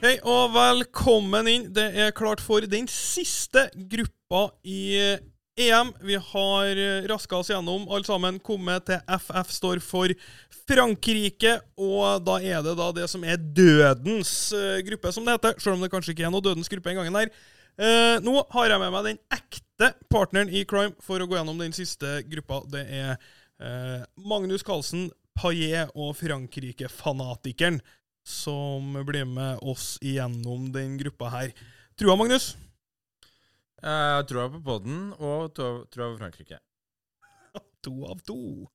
Hei 0.00 0.14
og 0.24 0.54
velkommen 0.54 1.48
inn. 1.50 1.64
Det 1.76 1.82
er 1.92 2.14
klart 2.16 2.40
for 2.40 2.64
den 2.64 2.86
siste 2.88 3.66
gruppa 3.76 4.46
i 4.64 4.94
EM. 5.60 5.90
Vi 6.08 6.16
har 6.16 6.80
raska 7.10 7.36
oss 7.36 7.50
gjennom 7.52 7.84
alle 7.84 8.08
sammen, 8.08 8.38
kommet 8.40 8.86
til 8.88 8.96
FF 9.12 9.52
står 9.52 9.82
for 9.84 10.14
Frankrike. 10.64 11.52
Og 11.76 12.24
da 12.24 12.38
er 12.40 12.64
det 12.64 12.74
da 12.80 12.88
det 12.96 13.10
som 13.12 13.28
er 13.28 13.36
dødens 13.36 14.32
eh, 14.56 14.80
gruppe, 14.88 15.12
som 15.12 15.28
det 15.28 15.36
heter. 15.36 15.60
Selv 15.60 15.76
om 15.76 15.84
det 15.84 15.92
kanskje 15.92 16.16
ikke 16.16 16.30
er 16.30 16.32
noe 16.32 16.48
dødens 16.48 16.72
gruppe 16.72 16.94
en 16.94 17.02
gang 17.02 17.20
her. 17.20 17.36
Eh, 17.76 18.16
nå 18.24 18.38
har 18.56 18.72
jeg 18.72 18.80
med 18.80 18.96
meg 18.96 19.08
den 19.10 19.22
ekte 19.36 19.92
partneren 20.08 20.48
i 20.48 20.64
crime 20.64 20.96
for 21.04 21.20
å 21.20 21.28
gå 21.28 21.36
gjennom 21.36 21.60
den 21.60 21.76
siste 21.76 22.22
gruppa. 22.32 22.64
Det 22.72 22.88
er 22.88 23.18
eh, 23.60 24.00
Magnus 24.16 24.64
Carlsen, 24.64 25.10
Paillet 25.36 25.92
og 25.92 26.16
Frankrike-fanatikeren 26.24 27.82
som 28.26 28.94
blir 29.06 29.24
med 29.28 29.62
oss 29.62 29.96
igjennom 30.02 30.70
den 30.72 30.98
gruppa 31.00 31.30
her. 31.32 31.54
Trua, 31.98 32.16
Magnus? 32.16 32.52
Jeg 33.80 34.26
tror 34.28 34.50
på 34.56 34.60
podden 34.64 34.98
og 35.16 35.54
tror 35.56 35.86
på 35.94 36.18
Frankrike. 36.20 36.60
to 37.84 37.94
av 38.10 38.20
to. 38.26 38.68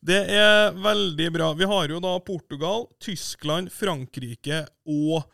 Det 0.00 0.20
er 0.34 0.74
veldig 0.78 1.28
bra. 1.34 1.52
Vi 1.58 1.66
har 1.66 1.90
jo 1.90 2.00
da 2.02 2.14
Portugal, 2.22 2.86
Tyskland, 3.02 3.72
Frankrike 3.74 4.64
og 4.86 5.26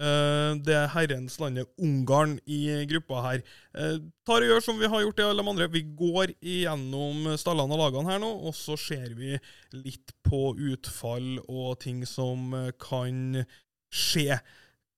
det 0.00 0.72
er 0.72 0.92
herrens 0.94 1.34
landet 1.42 1.68
Ungarn 1.80 2.38
i 2.48 2.60
gruppa 2.88 3.20
her. 3.26 3.42
Uh, 3.76 3.98
tar 4.24 4.40
og 4.40 4.48
gjør 4.48 4.62
som 4.64 4.78
vi 4.80 4.88
har 4.88 5.02
gjort 5.04 5.20
i 5.20 5.26
alle 5.26 5.44
de 5.44 5.52
andre. 5.52 5.68
Vi 5.72 5.82
går 5.98 6.32
igjennom 6.40 7.28
stallene 7.40 7.76
og 7.76 7.82
lagene 7.82 8.08
her 8.08 8.22
nå, 8.22 8.30
og 8.48 8.56
så 8.56 8.78
ser 8.80 9.12
vi 9.18 9.34
litt 9.76 10.14
på 10.24 10.54
utfall 10.70 11.42
og 11.44 11.82
ting 11.84 12.00
som 12.08 12.54
uh, 12.56 12.70
kan 12.80 13.42
skje. 13.92 14.38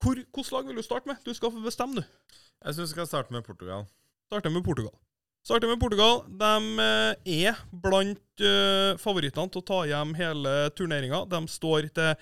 Hvor, 0.02 0.22
Hvilket 0.22 0.52
lag 0.54 0.70
vil 0.70 0.78
du 0.78 0.86
starte 0.86 1.10
med? 1.10 1.18
Du 1.26 1.34
skal 1.34 1.50
få 1.54 1.64
bestemme, 1.64 1.98
du. 1.98 2.38
Jeg 2.62 2.76
syns 2.76 2.92
vi 2.92 2.94
skal 2.94 3.10
starte 3.10 3.34
med 3.34 3.42
Portugal. 3.46 3.88
Starte 4.30 4.54
med 4.54 4.62
Portugal. 4.66 4.94
Starte 5.42 5.66
med 5.66 5.82
Portugal. 5.82 6.22
De 6.30 6.86
er 7.42 7.58
blant 7.74 8.42
favorittene 9.02 9.50
til 9.50 9.58
å 9.62 9.66
ta 9.66 9.80
hjem 9.90 10.14
hele 10.14 10.52
turneringa. 10.78 11.24
De 11.26 11.40
står 11.50 11.90
til 11.90 12.14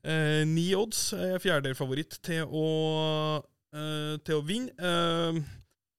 Eh, 0.00 0.42
ni 0.48 0.70
odds 0.72 1.10
er 1.12 1.40
fjerdedelfavoritt 1.42 2.20
til, 2.24 2.44
eh, 2.48 4.16
til 4.24 4.38
å 4.38 4.44
vinne. 4.46 4.72
Eh, 4.80 5.40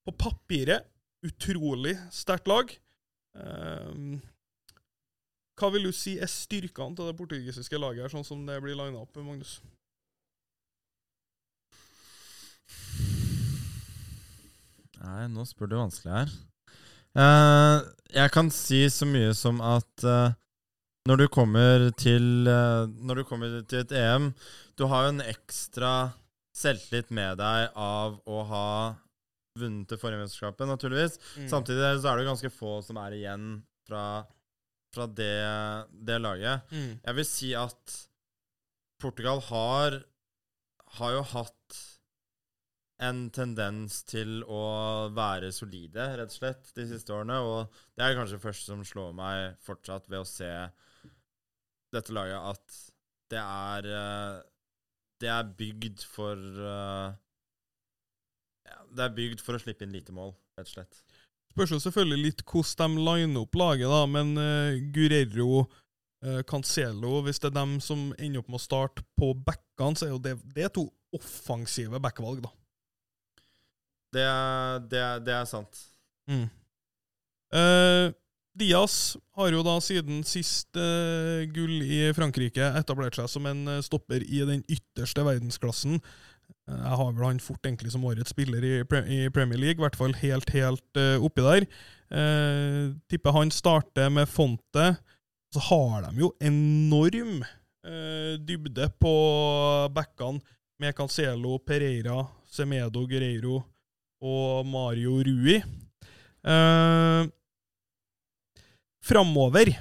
på 0.02 0.14
papiret 0.18 0.88
utrolig 1.22 1.94
sterkt 2.10 2.48
lag. 2.50 2.72
Eh, 3.38 4.18
hva 5.62 5.70
vil 5.70 5.86
du 5.86 5.92
si 5.94 6.18
er 6.18 6.32
styrkene 6.32 6.96
til 6.98 7.06
det 7.06 7.18
portugisiske 7.20 7.78
laget, 7.78 8.08
her, 8.08 8.10
sånn 8.10 8.26
som 8.26 8.46
det 8.48 8.58
blir 8.64 8.74
lina 8.74 9.04
opp, 9.04 9.14
Magnus? 9.22 9.60
Nei, 15.02 15.28
nå 15.30 15.46
spør 15.46 15.70
du 15.70 15.78
vanskelig 15.78 16.14
her. 16.14 16.34
Uh, 17.12 17.84
jeg 18.14 18.32
kan 18.32 18.50
si 18.54 18.86
så 18.90 19.06
mye 19.06 19.34
som 19.38 19.60
at 19.62 20.06
når 21.10 21.24
du 21.24 21.28
kommer 21.34 21.88
til 21.98 22.46
uh, 22.46 22.86
Når 22.86 23.22
du 23.22 23.24
kommer 23.26 23.62
til 23.66 23.82
et 23.82 23.94
EM 23.98 24.32
Du 24.78 24.86
har 24.92 25.08
jo 25.08 25.14
en 25.16 25.24
ekstra 25.26 26.12
selvtillit 26.54 27.10
med 27.16 27.40
deg 27.40 27.72
av 27.80 28.20
å 28.28 28.44
ha 28.50 28.68
vunnet 29.58 29.88
det 29.88 29.98
forrige 30.00 30.20
mesterskapet, 30.20 30.68
naturligvis. 30.68 31.16
Mm. 31.40 31.48
Samtidig 31.52 31.88
så 32.04 32.10
er 32.12 32.20
det 32.20 32.28
ganske 32.28 32.52
få 32.52 32.74
som 32.84 33.00
er 33.00 33.16
igjen 33.16 33.46
fra, 33.88 34.04
fra 34.92 35.08
det, 35.08 35.40
det, 35.96 36.18
laget. 36.20 36.68
Mm. 36.76 37.00
Jeg 37.00 37.18
vil 37.18 37.28
si 37.28 37.54
at 37.56 37.96
Portugal 39.02 39.40
har, 39.48 39.98
har 41.00 41.16
jo 41.16 41.23
hatt 41.32 41.80
en 43.08 43.23
tendens 43.34 44.04
til 44.11 44.44
å 44.44 44.64
være 45.16 45.54
solide, 45.56 46.11
rett 46.20 46.36
og 46.36 46.38
slett, 46.38 46.76
de 46.76 46.88
siste 46.92 47.16
årene. 47.16 47.40
Og 47.42 47.82
det 47.95 48.06
er 48.06 48.20
kanskje 48.20 48.38
det 48.38 48.45
første 48.45 48.73
som 48.76 48.86
slår 48.86 49.16
meg 49.17 49.60
fortsatt 49.66 50.11
ved 50.11 50.22
å 50.22 50.28
se 50.28 50.52
dette 51.96 52.16
laget 52.16 52.40
at 52.54 52.78
det 53.32 53.40
er 53.42 53.88
uh, 53.88 54.40
Det 55.22 55.30
er 55.32 55.52
bygd 55.58 56.04
for 56.04 56.36
uh, 56.36 57.12
Det 58.92 59.06
er 59.06 59.16
bygd 59.16 59.44
for 59.44 59.56
å 59.56 59.62
slippe 59.62 59.86
inn 59.86 59.96
lite 59.96 60.16
mål, 60.16 60.34
rett 60.58 60.68
og 60.68 60.74
slett. 60.74 61.04
Spørs 61.52 61.74
jo 61.76 61.82
selvfølgelig 61.84 62.26
litt 62.26 62.44
hvordan 62.48 62.98
de 62.98 63.06
liner 63.06 63.44
opp 63.44 63.56
laget, 63.60 63.92
da, 63.92 64.02
men 64.08 64.36
uh, 64.40 64.82
Guerrero 64.96 65.66
Cancelo, 66.46 67.24
hvis 67.26 67.40
det 67.42 67.48
er 67.50 67.56
dem 67.56 67.72
som 67.82 68.12
ender 68.22 68.44
opp 68.44 68.50
med 68.54 68.60
å 68.60 68.62
starte 68.62 69.02
på 69.18 69.32
backene, 69.34 69.98
så 69.98 70.06
er 70.06 70.12
jo 70.12 70.20
det, 70.22 70.36
det 70.54 70.68
er 70.68 70.70
to 70.76 70.84
offensive 71.18 71.98
backvalg, 72.04 72.44
da. 72.46 72.52
Det 74.14 74.26
det 74.92 75.02
det 75.26 75.34
er 75.34 75.48
sant. 75.50 75.80
Mm. 76.30 76.46
Uh, 77.52 78.14
Diaz 78.58 79.16
har 79.38 79.54
jo 79.54 79.62
da 79.64 79.78
siden 79.84 80.26
sist 80.28 80.76
uh, 80.76 81.44
gull 81.56 81.80
i 81.86 82.10
Frankrike 82.16 82.66
etablert 82.80 83.16
seg 83.16 83.30
som 83.32 83.48
en 83.48 83.64
uh, 83.70 83.80
stopper 83.84 84.26
i 84.28 84.42
den 84.48 84.66
ytterste 84.67 85.23
verdensklassen. 85.23 86.02
Uh, 86.67 86.76
jeg 86.76 86.98
har 87.00 87.14
vel 87.16 87.26
han 87.30 87.40
fort 87.44 87.64
egentlig 87.64 87.94
som 87.94 88.04
årets 88.10 88.36
spiller 88.36 88.66
i, 88.67 88.73
pre 88.88 89.06
i 89.08 89.22
Premier 89.32 89.61
League, 89.61 89.80
i 89.80 89.86
hvert 89.86 89.95
fall 90.00 90.16
helt, 90.20 90.52
helt 90.52 91.02
oppi 91.23 91.48
der. 91.48 91.67
tipper 93.08 93.32
han 93.32 93.52
starter 93.52 94.11
med 94.11 94.28
Fonte. 94.28 94.95
Så 95.52 95.64
har 95.70 96.10
de 96.10 96.20
jo 96.20 96.32
enorm 96.44 97.42
dybde 98.48 98.88
på 99.00 99.14
backene 99.95 100.40
med 100.80 100.95
Cancelo, 100.95 101.58
Pereira, 101.60 102.23
Semedo, 102.52 103.04
Guerreiro 103.08 103.61
og 104.22 104.66
Mario 104.67 105.17
Rui. 105.23 105.58
Uh, 106.42 107.30
Framover 109.02 109.73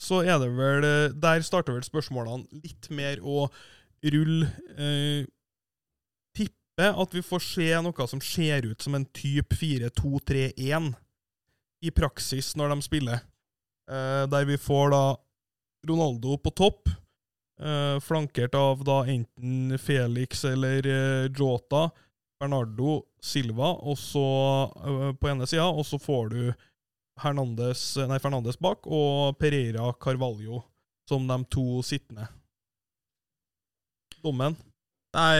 så 0.00 0.22
er 0.24 0.38
det 0.40 0.48
vel 0.56 0.86
eh, 0.86 1.12
Der 1.12 1.42
starter 1.44 1.76
vel 1.76 1.84
spørsmålene 1.84 2.62
litt 2.64 2.88
mer 2.94 3.20
å 3.20 3.44
rulle. 4.00 4.48
Eh, 4.80 5.26
tipper 6.36 6.96
at 7.02 7.14
vi 7.14 7.22
får 7.24 7.44
se 7.44 7.68
noe 7.84 8.06
som 8.08 8.22
ser 8.24 8.64
ut 8.70 8.80
som 8.80 8.96
en 8.96 9.04
type 9.04 9.56
4-2-3-1 9.60 10.94
i 11.84 11.92
praksis 11.92 12.54
når 12.56 12.74
de 12.74 12.86
spiller. 12.86 13.20
Eh, 13.90 14.24
der 14.32 14.48
vi 14.48 14.56
får 14.60 14.94
da 14.94 15.04
Ronaldo 15.88 16.36
på 16.40 16.52
topp, 16.56 16.88
eh, 17.60 18.00
flankert 18.00 18.56
av 18.56 18.84
da 18.84 19.02
enten 19.04 19.78
Felix 19.80 20.44
eller 20.48 20.86
eh, 20.86 21.28
Jota, 21.28 21.90
Bernardo 22.40 23.02
Silva, 23.20 23.74
og 23.84 23.98
så 24.00 24.26
eh, 24.80 25.12
på 25.16 25.28
ene 25.28 25.48
sida, 25.48 25.68
og 25.68 25.84
så 25.88 26.00
får 26.00 26.32
du 26.32 26.42
Hernandez, 27.20 27.82
nei, 28.08 28.18
Fernandes 28.22 28.58
bak 28.60 28.88
og 28.88 29.38
Pereira 29.40 29.90
Carvalho 30.00 30.62
som 31.10 31.26
de 31.26 31.38
to 31.50 31.82
sittende. 31.82 32.28
Dommen? 34.22 34.54
Nei, 35.16 35.34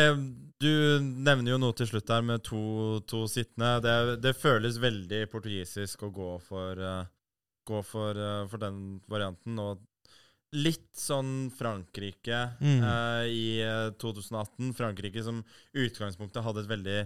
du 0.58 0.72
nevner 1.00 1.54
jo 1.54 1.60
noe 1.62 1.76
til 1.78 1.86
slutt 1.92 2.08
der 2.10 2.24
med 2.26 2.42
to, 2.46 2.62
to 3.10 3.22
sittende. 3.30 3.76
Det, 3.84 3.94
det, 4.24 4.34
føles 4.40 4.80
veldig 4.82 5.22
portugisisk 5.30 6.02
å 6.08 6.10
gå 6.14 6.32
for, 6.42 6.80
uh, 6.80 7.04
gå 7.68 7.82
for, 7.86 8.18
uh, 8.18 8.42
for 8.50 8.62
den 8.62 8.98
varianten. 9.10 9.60
Og 9.62 9.86
litt 10.58 10.90
sånn 10.98 11.52
Frankrike 11.54 12.42
mm. 12.58 12.80
uh, 12.82 13.24
i 13.30 13.62
2018. 14.02 14.74
Frankrike 14.74 15.22
som 15.22 15.44
utgangspunktet 15.70 16.42
hadde 16.42 16.64
et 16.64 16.72
veldig 16.72 17.00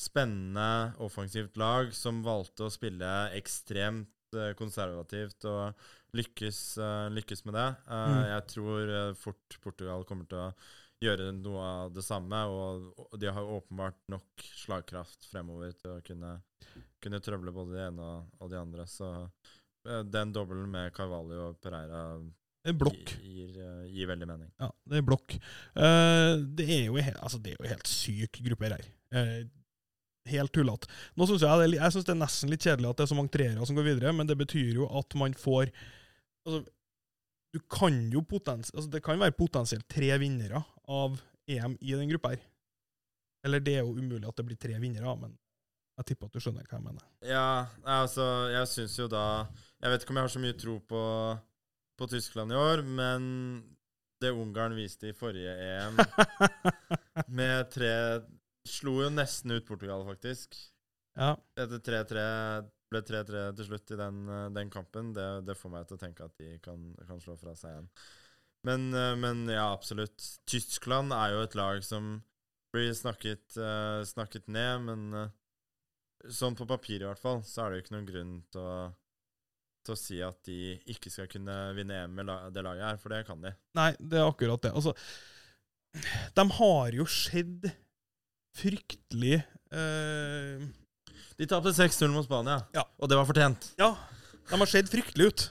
spennende 0.00 0.92
offensivt 1.04 1.58
lag 1.60 1.92
som 1.94 2.22
valgte 2.24 2.66
å 2.66 2.72
spille 2.72 3.08
ekstremt 3.36 4.36
uh, 4.36 4.52
konservativt 4.58 5.44
og 5.50 6.16
lykkes, 6.16 6.60
uh, 6.80 7.08
lykkes 7.12 7.44
med 7.48 7.58
det. 7.58 7.68
Uh, 7.84 7.96
mm. 7.96 8.20
Jeg 8.32 8.46
tror 8.54 8.94
fort 9.20 9.58
Portugal 9.64 10.06
kommer 10.08 10.30
til 10.30 10.40
å 10.40 10.50
gjøre 11.00 11.30
noe 11.36 11.68
av 11.84 11.94
det 11.96 12.04
samme, 12.04 12.42
og 12.48 13.14
de 13.20 13.30
har 13.32 13.54
åpenbart 13.56 14.00
nok 14.12 14.44
slagkraft 14.64 15.30
fremover 15.30 15.72
til 15.78 15.94
å 15.94 16.02
kunne, 16.04 16.34
kunne 17.00 17.22
trøble 17.24 17.54
både 17.56 17.76
det 17.76 17.86
ene 17.86 18.08
og, 18.36 18.50
de 18.52 18.58
andre. 18.60 18.84
Så 18.84 19.08
den 20.12 20.34
dobbelen 20.36 20.68
med 20.68 20.92
Carvalho 20.92 21.46
og 21.46 21.56
Pereira 21.64 22.02
blokk. 22.76 23.14
Gir, 23.24 23.56
gir, 23.88 24.10
veldig 24.10 24.28
mening. 24.28 24.50
Ja, 24.60 24.68
det 24.92 25.00
er 25.00 25.06
blokk. 25.08 25.38
Uh, 25.72 26.36
det, 26.44 26.68
er 26.68 26.84
jo, 26.90 27.00
altså, 27.14 27.40
det 27.40 27.54
er 27.54 27.56
jo 27.56 27.72
helt 27.72 27.88
syk 27.88 28.42
gruppe 28.44 28.68
her. 28.68 28.84
Uh, 29.16 29.40
helt 30.28 30.52
tullete. 30.52 30.90
Nå 31.16 31.26
synes 31.28 31.44
jeg, 31.46 31.70
jeg 31.76 31.94
synes 31.94 32.06
det 32.08 32.14
er 32.14 32.20
nesten 32.20 32.52
litt 32.52 32.66
kjedelig 32.66 32.90
at 32.90 33.00
det 33.00 33.06
er 33.06 33.12
så 33.12 33.18
mange 33.18 33.32
treere 33.34 33.66
som 33.66 33.78
går 33.78 33.88
videre, 33.88 34.12
men 34.16 34.28
det 34.28 34.36
betyr 34.40 34.82
jo 34.82 34.88
at 35.00 35.16
man 35.18 35.34
får 35.38 35.70
altså, 36.46 36.62
du 37.50 37.58
kan 37.72 37.96
jo 38.12 38.22
potens, 38.22 38.70
altså 38.74 38.90
Det 38.90 39.02
kan 39.02 39.18
være 39.18 39.34
potensielt 39.34 39.88
tre 39.90 40.12
vinnere 40.22 40.62
av 40.86 41.18
EM 41.50 41.76
i 41.80 41.96
den 41.96 42.10
gruppa 42.12 42.34
her. 42.34 42.42
Eller 43.46 43.62
det 43.64 43.78
er 43.78 43.86
jo 43.86 43.96
umulig 43.96 44.28
at 44.28 44.36
det 44.36 44.46
blir 44.46 44.60
tre 44.60 44.76
vinnere, 44.78 45.14
men 45.18 45.32
jeg 46.00 46.12
tipper 46.12 46.28
at 46.28 46.36
du 46.36 46.42
skjønner 46.42 46.68
hva 46.68 46.78
jeg 46.78 46.86
mener. 46.86 47.06
Ja, 47.26 47.66
altså, 47.84 48.24
jeg 48.52 48.68
syns 48.70 48.94
jo 48.96 49.08
da 49.10 49.24
Jeg 49.82 49.92
vet 49.92 50.04
ikke 50.04 50.14
om 50.14 50.20
jeg 50.20 50.28
har 50.28 50.32
så 50.32 50.42
mye 50.44 50.56
tro 50.60 50.76
på, 50.88 51.02
på 51.98 52.08
Tyskland 52.08 52.54
i 52.54 52.60
år, 52.60 52.84
men 52.86 53.26
det 54.20 54.32
Ungarn 54.36 54.76
viste 54.76 55.10
i 55.10 55.16
forrige 55.16 55.52
EM 55.74 56.00
med 57.32 57.70
tre 57.72 57.92
Slo 58.70 59.00
jo 59.02 59.10
nesten 59.12 59.56
ut 59.56 59.66
Portugal, 59.66 60.04
faktisk. 60.06 60.56
Ja. 61.18 61.34
Etter 61.58 61.82
3-3 61.82 62.24
ble 62.90 63.02
3-3 63.06 63.44
til 63.58 63.68
slutt 63.68 63.92
i 63.94 63.98
den, 63.98 64.22
eh, 64.28 64.48
den 64.54 64.70
kampen. 64.72 65.12
Det, 65.16 65.28
det, 65.46 65.58
får 65.58 65.74
meg 65.74 65.86
til 65.88 65.98
å 65.98 66.02
tenke 66.02 66.26
at 66.26 66.34
de 66.40 66.56
kan, 66.64 66.90
kan 67.06 67.22
slå 67.22 67.36
fra 67.40 67.54
seg 67.58 67.74
igjen. 67.74 67.90
Men, 68.66 68.88
eh, 68.94 69.14
men, 69.18 69.44
ja, 69.50 69.70
absolutt. 69.72 70.18
Tyskland 70.50 71.14
er 71.16 71.34
jo 71.34 71.44
et 71.44 71.58
lag 71.58 71.82
som 71.86 72.18
blir 72.70 72.92
snakket, 72.94 73.56
uh, 73.58 73.98
snakket 74.06 74.44
ned, 74.46 74.84
men 74.86 75.30
sånn 76.30 76.54
på 76.54 76.68
papir 76.70 77.02
i 77.02 77.06
hvert 77.08 77.18
fall, 77.18 77.40
så 77.42 77.64
er 77.64 77.72
det 77.72 77.78
jo 77.80 77.82
ikke 77.82 77.94
noen 77.96 78.06
grunn 78.06 78.34
til 78.54 78.62
å, 78.62 78.74
til 79.82 79.96
å 79.96 79.98
si 79.98 80.20
at 80.22 80.38
de 80.46 80.76
ikke 80.94 81.10
skal 81.10 81.26
kunne 81.32 81.56
vinne 81.74 81.96
EM 82.04 82.14
med 82.14 82.30
det 82.54 82.62
laget 82.62 82.86
her, 82.86 83.00
for 83.02 83.10
det 83.10 83.24
kan 83.26 83.42
de. 83.42 83.50
Nei, 83.74 83.88
det 83.98 84.20
er 84.20 84.28
akkurat 84.28 84.62
det. 84.62 84.70
Altså, 84.70 84.94
de 86.36 86.46
har 86.60 86.94
jo 86.94 87.08
skjedd 87.10 87.72
fryktelig 88.58 89.38
eh... 89.40 90.68
De 91.40 91.46
tapte 91.48 91.72
6-0 91.72 92.10
mot 92.12 92.26
Spania, 92.26 92.58
ja. 92.76 92.82
og 93.00 93.08
det 93.08 93.16
var 93.16 93.24
fortjent. 93.24 93.70
Ja, 93.80 93.94
de 94.50 94.58
har 94.60 94.68
sett 94.68 94.90
fryktelig 94.92 95.30
ut. 95.30 95.44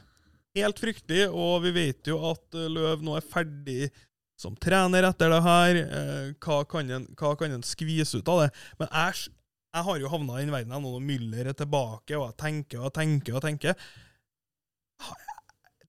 Helt 0.57 0.81
fryktelig, 0.81 1.23
og 1.29 1.63
vi 1.63 1.71
vet 1.73 2.09
jo 2.09 2.19
at 2.29 2.57
eh, 2.57 2.69
Løv 2.69 3.01
nå 3.05 3.15
er 3.17 3.25
ferdig 3.25 3.87
som 4.39 4.55
trener 4.55 5.07
etter 5.09 5.33
det 5.33 5.39
her. 5.45 5.79
Eh, 5.81 6.27
hva, 6.45 6.59
kan 6.69 6.89
en, 6.93 7.07
hva 7.19 7.33
kan 7.39 7.55
en 7.55 7.65
skvise 7.65 8.21
ut 8.21 8.31
av 8.31 8.43
det? 8.43 8.51
Men 8.79 8.91
jeg, 8.91 9.31
jeg 9.75 9.87
har 9.89 10.01
jo 10.03 10.11
havna 10.13 10.37
i 10.37 10.45
den 10.45 10.53
verden 10.53 10.75
nå 10.75 10.81
når 10.85 11.07
Müller 11.09 11.51
er 11.51 11.57
tilbake, 11.57 12.17
og 12.17 12.29
jeg 12.29 12.37
tenker 12.43 12.85
og 12.85 12.93
tenker 12.95 13.39
og 13.39 13.45
tenker. 13.45 13.89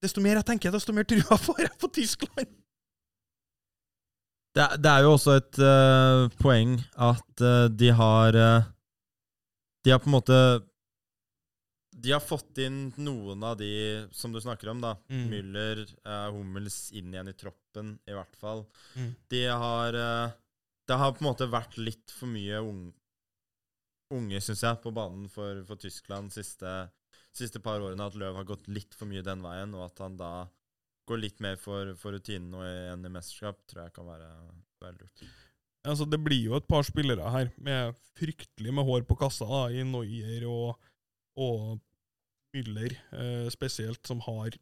Desto 0.00 0.24
mer 0.24 0.40
jeg 0.40 0.48
tenker, 0.48 0.72
desto 0.72 0.96
mer 0.96 1.08
trua 1.10 1.38
får 1.40 1.64
jeg 1.66 1.76
på 1.80 1.92
Tyskland. 2.00 2.59
Det, 4.50 4.64
det, 4.82 4.90
er 4.90 5.04
jo 5.04 5.12
også 5.14 5.36
et 5.38 5.60
uh, 5.62 6.24
poeng 6.40 6.74
at 6.98 7.42
uh, 7.44 7.68
de 7.70 7.92
har 7.94 8.34
uh, 8.34 8.66
De 9.84 9.92
har 9.94 10.00
på 10.02 10.10
en 10.10 10.16
måte 10.16 10.38
De 11.94 12.10
har 12.10 12.24
fått 12.24 12.58
inn 12.64 12.88
noen 12.98 13.44
av 13.46 13.60
de 13.60 13.70
som 14.10 14.34
du 14.34 14.40
snakker 14.42 14.72
om, 14.72 14.80
da. 14.82 14.96
Mm. 15.12 15.26
Müller, 15.30 15.82
Hummels 16.34 16.88
inn 16.96 17.12
igjen 17.12 17.30
i 17.30 17.36
troppen, 17.36 17.98
i 18.08 18.16
hvert 18.16 18.38
fall. 18.40 18.64
Mm. 18.96 19.10
De 19.30 19.42
har 19.62 19.98
Det 20.88 20.98
har 20.98 21.12
på 21.12 21.22
en 21.22 21.28
måte 21.28 21.50
vært 21.50 21.76
litt 21.78 22.10
for 22.10 22.32
mye 22.32 22.62
unge, 22.64 22.94
unge 24.16 24.40
syns 24.42 24.64
jeg, 24.64 24.80
på 24.82 24.90
banen 24.96 25.28
for, 25.30 25.60
for 25.68 25.78
Tyskland 25.78 26.32
siste, 26.34 26.88
siste 27.36 27.60
par 27.62 27.84
årene. 27.84 28.08
At 28.08 28.16
Løv 28.18 28.40
har 28.40 28.48
gått 28.48 28.66
litt 28.72 28.96
for 28.96 29.06
mye 29.06 29.22
den 29.22 29.44
veien, 29.44 29.76
og 29.76 29.90
at 29.90 30.02
han 30.02 30.16
da 30.18 30.32
gå 31.10 31.18
litt 31.18 31.42
mer 31.42 31.58
for, 31.60 31.92
for 32.00 32.16
rutinen 32.16 32.54
og 32.56 32.64
enn 32.64 33.06
i 33.06 33.12
mesterskap, 33.12 33.60
tror 33.68 33.86
jeg 33.86 33.94
kan 33.96 34.08
være, 34.08 34.30
veldig 34.84 35.06
lurt. 35.06 35.24
Altså, 35.90 36.04
det 36.04 36.20
blir 36.20 36.42
jo 36.44 36.56
et 36.58 36.66
par 36.68 36.84
spillere 36.84 37.30
her 37.32 37.52
med 37.60 37.96
fryktelig 38.18 38.72
med 38.76 38.84
hår 38.84 39.06
på 39.08 39.16
kassa, 39.20 39.48
da, 39.48 39.62
i 39.72 39.84
Noyer 39.86 40.44
og, 40.50 40.90
og 41.40 41.78
Müller 42.54 42.96
eh, 43.16 43.48
spesielt, 43.52 44.02
som 44.06 44.20
har 44.26 44.52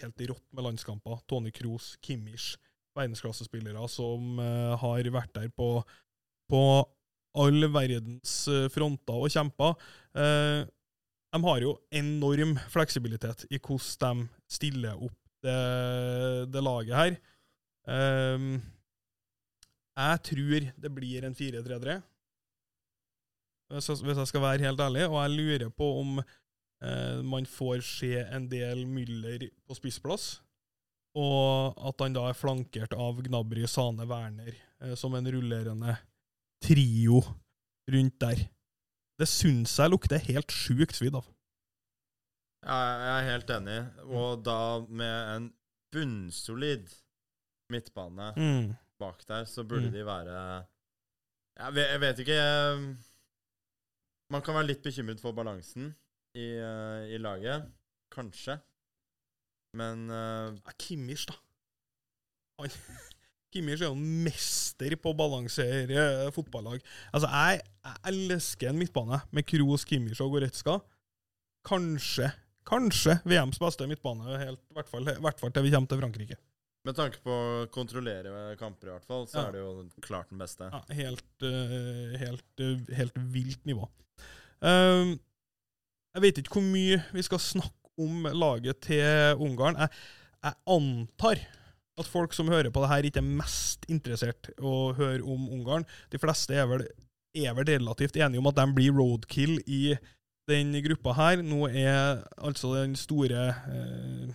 helt 0.00 0.22
rått 0.30 0.46
med 0.54 0.66
landskamper. 0.68 1.20
Tony 1.28 1.50
Kroos, 1.54 1.96
Kimmich, 2.04 2.54
verdensklassespillere 2.98 3.82
som 3.90 4.38
eh, 4.42 4.74
har 4.78 5.10
vært 5.14 5.34
der 5.36 5.50
på, 5.54 5.72
på 6.50 6.62
all 7.40 7.66
verdens 7.72 8.36
eh, 8.50 8.68
fronter 8.72 9.26
og 9.26 9.32
kjempa. 9.32 9.72
Eh, 10.14 10.68
de 11.30 11.42
har 11.46 11.62
jo 11.62 11.76
enorm 11.94 12.56
fleksibilitet 12.72 13.46
i 13.50 13.58
hvordan 13.58 14.24
de 14.26 14.54
stiller 14.54 14.98
opp 14.98 15.19
det, 15.44 16.52
det 16.52 16.62
laget 16.64 16.96
her. 16.96 17.16
Um, 17.90 18.60
jeg 19.96 20.20
tror 20.28 20.68
det 20.82 20.92
blir 20.94 21.24
en 21.26 21.34
4-3-3, 21.36 21.96
hvis 23.70 24.18
jeg 24.18 24.28
skal 24.30 24.42
være 24.42 24.66
helt 24.66 24.80
ærlig. 24.80 25.08
Og 25.08 25.18
jeg 25.22 25.30
lurer 25.30 25.72
på 25.74 25.88
om 26.00 26.20
uh, 26.20 27.18
man 27.24 27.46
får 27.46 27.82
se 27.86 28.14
en 28.20 28.48
del 28.50 28.86
Müller 28.86 29.48
på 29.66 29.76
spissplass. 29.78 30.40
Og 31.18 31.74
at 31.88 32.02
han 32.04 32.14
da 32.14 32.28
er 32.30 32.38
flankert 32.38 32.94
av 32.94 33.18
Gnabry, 33.26 33.66
Sane, 33.66 34.06
Werner 34.06 34.54
uh, 34.84 34.94
som 34.94 35.14
en 35.14 35.26
rullerende 35.26 35.96
trio 36.62 37.22
rundt 37.90 38.20
der. 38.20 38.46
Det 39.20 39.28
syns 39.28 39.74
jeg 39.78 39.92
lukter 39.92 40.22
helt 40.30 40.52
sjukt 40.54 40.96
svidd 40.96 41.18
av. 41.18 41.26
Jeg 42.60 43.04
er 43.08 43.28
helt 43.30 43.50
enig, 43.54 43.78
og 44.04 44.42
da 44.44 44.58
med 44.84 45.36
en 45.36 45.46
bunnsolid 45.94 46.90
midtbane 47.72 48.32
mm. 48.36 48.66
bak 49.00 49.22
der, 49.28 49.46
så 49.48 49.64
burde 49.64 49.88
mm. 49.88 49.94
de 49.94 50.04
være 50.06 50.36
jeg 51.60 51.74
vet, 51.76 51.88
jeg 51.90 52.00
vet, 52.00 52.20
ikke 52.24 52.40
Man 54.32 54.42
kan 54.44 54.56
være 54.56 54.68
litt 54.70 54.82
bekymret 54.84 55.20
for 55.20 55.36
balansen 55.36 55.90
i, 56.38 56.46
uh, 56.62 57.02
i 57.10 57.18
laget. 57.18 57.66
Kanskje. 58.14 58.54
Men 59.74 60.06
uh, 60.10 60.74
Kimmich, 60.78 61.26
da. 61.26 61.34
Han 62.60 62.70
Kimmich 63.52 63.82
er 63.82 63.88
jo 63.88 63.96
en 63.96 64.22
mester 64.24 64.94
på 65.02 65.10
å 65.10 65.18
balansere 65.18 66.30
fotballag. 66.36 66.78
Altså, 67.10 67.26
jeg, 67.26 67.64
jeg 67.88 68.12
elsker 68.12 68.70
en 68.70 68.78
midtbane 68.78 69.18
med 69.34 69.48
Kroos, 69.50 69.84
Kimmich 69.84 70.22
og 70.22 70.36
Goretzka. 70.36 70.78
Kanskje 71.66 72.30
kanskje 72.70 73.18
VMs 73.26 73.60
beste 73.60 73.88
midtbane, 73.90 74.38
helt, 74.40 74.62
i 74.70 74.78
hvert 74.78 74.90
fall, 74.90 75.10
hvert 75.26 75.42
fall 75.42 75.52
til 75.54 75.66
vi 75.66 75.74
kommer 75.74 75.90
til 75.90 76.00
Frankrike. 76.02 76.38
Med 76.88 76.96
tanke 76.96 77.20
på 77.20 77.34
å 77.34 77.64
kontrollere 77.74 78.54
kamper, 78.56 78.88
i 78.88 78.94
hvert 78.94 79.08
fall, 79.08 79.26
så 79.28 79.42
ja. 79.42 79.48
er 79.48 79.56
det 79.58 79.64
jo 79.64 80.04
klart 80.06 80.30
den 80.32 80.40
beste. 80.40 80.70
Ja, 80.72 80.80
helt, 80.96 81.26
uh, 81.44 82.14
helt, 82.22 82.62
uh, 82.62 82.94
helt 82.96 83.18
vilt 83.34 83.66
nivå. 83.68 83.84
Uh, 84.64 85.12
jeg 86.16 86.24
vet 86.24 86.40
ikke 86.40 86.56
hvor 86.56 86.64
mye 86.64 87.02
vi 87.12 87.24
skal 87.26 87.42
snakke 87.42 87.92
om 88.00 88.24
laget 88.32 88.80
til 88.86 89.42
Ungarn. 89.44 89.76
Jeg, 89.76 89.92
jeg, 90.40 90.56
antar 90.72 91.42
at 92.00 92.08
folk 92.08 92.32
som 92.32 92.48
hører 92.48 92.72
på 92.72 92.80
det 92.80 92.88
her, 92.94 93.10
ikke 93.10 93.20
er 93.20 93.28
mest 93.42 93.84
interessert 93.92 94.48
å 94.56 94.94
høre 94.96 95.20
om 95.20 95.50
Ungarn. 95.52 95.84
De 96.08 96.20
fleste 96.22 96.56
er 96.56 96.64
vel, 96.70 96.86
er 97.36 97.52
vel 97.58 97.68
relativt 97.74 98.16
enige 98.16 98.40
om 98.40 98.48
at 98.48 98.56
de 98.56 98.66
blir 98.78 98.96
roadkill 98.96 99.58
i 99.68 99.82
den 100.50 100.74
gruppa 100.84 101.12
her. 101.16 101.42
Nå 101.46 101.60
er 101.70 102.20
altså 102.36 102.74
den 102.76 102.96
store 102.98 103.54
eh, 103.70 104.28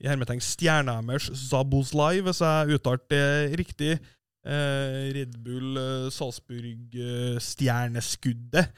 i 0.00 0.08
hermetegn 0.08 0.40
stjernehammers 0.42 1.30
Zabuzlai, 1.50 2.20
hvis 2.24 2.40
jeg 2.40 2.74
uttalte 2.76 3.08
det 3.12 3.58
riktig. 3.60 3.92
Eh, 4.40 5.12
Red 5.12 5.36
Bull 5.44 5.76
eh, 5.76 6.08
Salzburg-stjerneskuddet 6.14 8.64
eh, 8.64 8.68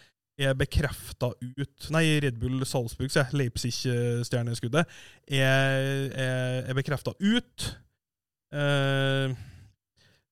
er 0.43 0.59
bekrefta 0.59 1.31
ut 1.38 1.91
Nei, 1.95 2.19
Red 2.25 2.37
Bull 2.41 2.64
Salzburg, 2.67 3.11
sier 3.12 3.25
jeg. 3.29 3.37
Leipzig-stjerneskuddet 3.45 4.85
er, 5.29 6.11
er, 6.11 6.67
er 6.67 6.75
bekrefta 6.75 7.11
ut. 7.21 7.76
Eh, 8.52 9.31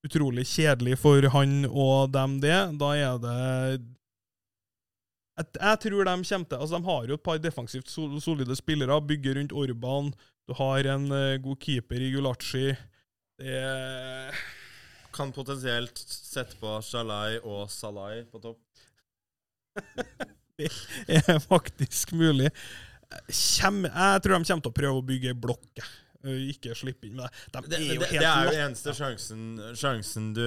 utrolig 0.04 0.44
kjedelig 0.48 0.98
for 0.98 1.22
han 1.36 1.64
og 1.68 2.10
dem, 2.14 2.40
det. 2.42 2.56
Da 2.80 2.92
er 2.96 3.18
det 3.22 3.80
jeg, 5.40 5.80
tror 5.84 6.04
de 6.04 6.14
kommer 6.14 6.48
til 6.48 6.58
Altså, 6.58 6.78
De 6.78 6.84
har 6.86 7.08
jo 7.08 7.18
et 7.18 7.22
par 7.24 7.38
defensivt 7.42 7.90
solide 7.90 8.56
spillere. 8.56 9.00
Bygger 9.02 9.38
rundt 9.38 9.52
Orban. 9.52 10.12
Du 10.48 10.54
har 10.58 10.86
en 10.94 11.06
uh, 11.12 11.38
god 11.42 11.60
keeper 11.60 12.02
i 12.02 12.10
Gulaci. 12.14 12.74
Det 13.40 14.34
Kan 15.14 15.32
potensielt 15.32 15.98
sette 15.98 16.58
på 16.60 16.76
Shalai 16.86 17.40
og 17.42 17.70
Salai 17.70 18.24
på 18.30 18.38
topp. 18.42 18.60
det 20.58 20.70
er 21.08 21.38
faktisk 21.42 22.12
mulig. 22.18 22.50
Kjem, 23.26 23.84
jeg 23.88 24.22
tror 24.22 24.36
de 24.36 24.46
kommer 24.46 24.64
til 24.66 24.70
å 24.70 24.76
prøve 24.76 25.00
å 25.00 25.06
bygge 25.06 25.34
blokk. 25.34 25.82
Ikke 26.52 26.76
slippe 26.76 27.08
inn 27.08 27.16
med 27.16 27.26
det. 27.26 27.32
De 27.50 27.58
er 27.58 27.70
det, 27.70 27.78
det, 27.80 28.10
det, 28.12 28.26
er 28.28 28.50
jo 28.50 28.58
eneste 28.66 28.94
sjansen, 28.94 29.46
sjansen 29.78 30.30
du, 30.36 30.46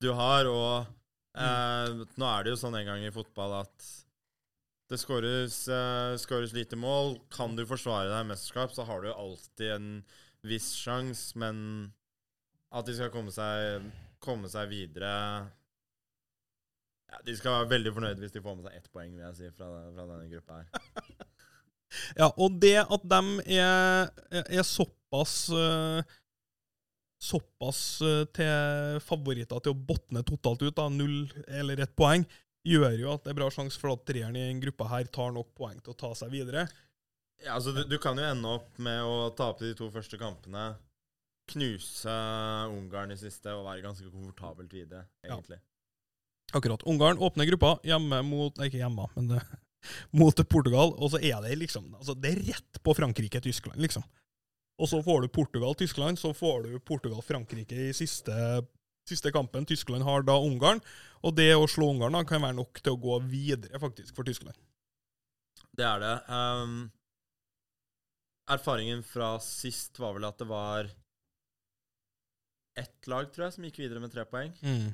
du 0.00 0.12
har, 0.14 0.48
og 0.48 0.86
Eh, 1.36 2.04
nå 2.16 2.28
er 2.30 2.44
det 2.44 2.54
jo 2.54 2.60
sånn 2.60 2.76
en 2.78 2.88
gang 2.88 3.02
i 3.04 3.12
fotball 3.12 3.58
at 3.60 3.88
det 4.88 5.00
skåres, 5.02 5.66
eh, 5.68 6.46
lite 6.54 6.76
mål. 6.76 7.18
Kan 7.30 7.56
du 7.56 7.66
forsvare 7.66 8.08
deg 8.08 8.24
i 8.24 8.28
mesterskap, 8.30 8.72
så 8.72 8.86
har 8.86 9.02
du 9.02 9.12
alltid 9.12 9.70
en 9.74 10.04
viss 10.46 10.72
sjanse, 10.78 11.36
men 11.36 11.92
at 12.72 12.86
de 12.86 12.94
skal 12.94 13.10
komme 13.10 13.32
seg, 13.34 13.90
komme 14.22 14.48
seg 14.50 14.68
videre 14.68 15.10
ja, 17.06 17.18
De 17.24 17.34
skal 17.36 17.60
være 17.60 17.70
veldig 17.70 17.92
fornøyde 17.94 18.20
hvis 18.20 18.34
de 18.34 18.42
får 18.42 18.56
med 18.56 18.66
seg 18.66 18.78
ett 18.78 18.92
poeng, 18.92 19.12
vil 19.14 19.24
jeg 19.26 19.36
si, 19.38 19.50
fra, 19.54 19.68
fra 19.94 20.06
denne 20.08 20.30
gruppa 20.30 20.60
her. 20.60 21.26
ja, 22.20 22.30
og 22.30 22.58
det 22.62 22.78
at 22.82 23.06
de 23.12 23.22
er, 23.58 24.10
er 24.42 24.66
såpass 24.66 25.36
uh, 25.54 26.02
såpass 27.22 28.00
eh, 28.04 28.24
til 28.36 28.98
favoritter 29.04 29.62
til 29.62 29.74
å 29.74 29.84
botne 29.88 30.24
totalt 30.26 30.64
ut, 30.66 30.74
da, 30.76 30.88
null 30.92 31.24
eller 31.48 31.84
ett 31.84 31.94
poeng, 31.96 32.26
gjør 32.66 32.96
jo 32.98 33.12
at 33.12 33.24
det 33.24 33.32
er 33.32 33.38
bra 33.38 33.48
sjanse 33.52 33.78
for 33.80 33.94
at 33.94 34.04
treeren 34.08 34.36
i 34.38 34.48
en 34.50 34.60
gruppe 34.62 34.88
her 34.90 35.08
tar 35.12 35.32
nok 35.34 35.52
poeng 35.56 35.78
til 35.80 35.94
å 35.94 36.00
ta 36.00 36.12
seg 36.18 36.32
videre. 36.34 36.66
Ja, 37.44 37.56
altså 37.58 37.72
du, 37.76 37.84
du 37.86 37.96
kan 38.02 38.18
jo 38.18 38.26
ende 38.26 38.56
opp 38.58 38.80
med 38.82 39.04
å 39.04 39.30
tape 39.36 39.64
de 39.66 39.74
to 39.76 39.90
første 39.92 40.18
kampene 40.20 40.72
knuse 41.52 42.14
Ungarn 42.72 43.12
i 43.14 43.18
siste 43.20 43.52
og 43.54 43.66
være 43.68 43.84
ganske 43.84 44.08
komfortabelt 44.10 44.72
videre, 44.74 45.04
egentlig. 45.24 45.60
Akkurat. 46.56 46.82
Ungarn 46.86 47.20
åpner 47.22 47.48
gruppa 47.50 47.76
hjemme 47.86 48.20
mot 48.26 48.58
Nei, 48.58 48.68
ikke 48.70 48.80
hjemme, 48.80 49.06
men 49.16 49.30
det, 49.34 49.42
mot 50.20 50.42
Portugal. 50.50 50.94
Og 50.96 51.12
så 51.14 51.20
er 51.22 51.38
det 51.44 51.58
liksom 51.60 51.92
altså 51.94 52.16
Det 52.18 52.32
er 52.32 52.44
rett 52.52 52.80
på 52.82 52.94
Frankrike-Tyskland, 52.98 53.78
liksom. 53.82 54.06
Og 54.76 54.90
så 54.90 55.00
får 55.02 55.24
du 55.24 55.32
Portugal-Tyskland, 55.32 56.18
så 56.20 56.32
får 56.36 56.66
du 56.66 56.78
Portugal-Frankrike 56.84 57.78
i 57.88 57.94
siste, 57.96 58.34
siste 59.08 59.32
kampen. 59.32 59.64
Tyskland 59.68 60.04
har 60.04 60.26
da 60.26 60.36
Ungarn, 60.36 60.82
og 61.24 61.36
det 61.38 61.48
å 61.56 61.68
slå 61.70 61.90
Ungarn 61.94 62.18
da 62.18 62.24
kan 62.28 62.44
være 62.44 62.58
nok 62.58 62.82
til 62.82 62.92
å 62.92 63.00
gå 63.00 63.16
videre, 63.30 63.80
faktisk, 63.80 64.12
for 64.16 64.28
Tyskland. 64.28 64.58
Det 65.76 65.84
er 65.84 66.04
det. 66.04 66.12
Um, 66.28 66.76
erfaringen 68.52 69.02
fra 69.04 69.34
sist 69.44 69.98
var 70.00 70.16
vel 70.16 70.28
at 70.28 70.38
det 70.40 70.48
var 70.52 70.92
ett 72.76 73.08
lag, 73.08 73.28
tror 73.32 73.48
jeg, 73.48 73.56
som 73.56 73.64
gikk 73.64 73.80
videre 73.80 74.02
med 74.04 74.12
tre 74.12 74.26
poeng. 74.28 74.52
Mm. 74.60 74.88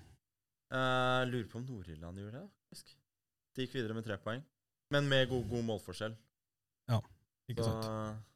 Uh, 0.73 1.23
lurer 1.29 1.49
på 1.51 1.59
om 1.59 1.67
Nord-Irland 1.67 2.23
gjorde 2.23 2.39
det, 2.39 2.49
faktisk. 2.71 2.95
De 3.53 3.67
gikk 3.67 3.81
videre 3.81 3.99
med 3.99 4.07
tre 4.07 4.17
poeng. 4.23 4.45
Men 4.95 5.09
med 5.11 5.27
god, 5.31 5.49
god 5.51 5.67
målforskjell. 5.67 6.15
Ikke 7.51 7.65
Så 7.65 7.73
sant? 7.73 8.29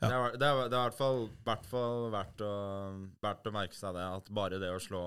Det, 0.00 0.10
er, 0.10 0.36
det, 0.40 0.46
er, 0.48 0.68
det 0.72 0.76
er 0.76 0.80
i 0.80 0.86
hvert 0.88 0.96
fall, 0.96 1.26
hvert 1.44 1.66
fall 1.68 2.06
verdt, 2.14 2.44
å, 2.44 2.52
verdt 3.20 3.48
å 3.50 3.52
merke 3.52 3.76
seg 3.76 3.96
det. 3.98 4.06
At 4.20 4.30
bare 4.32 4.60
det 4.62 4.70
å 4.72 4.80
slå, 4.80 5.02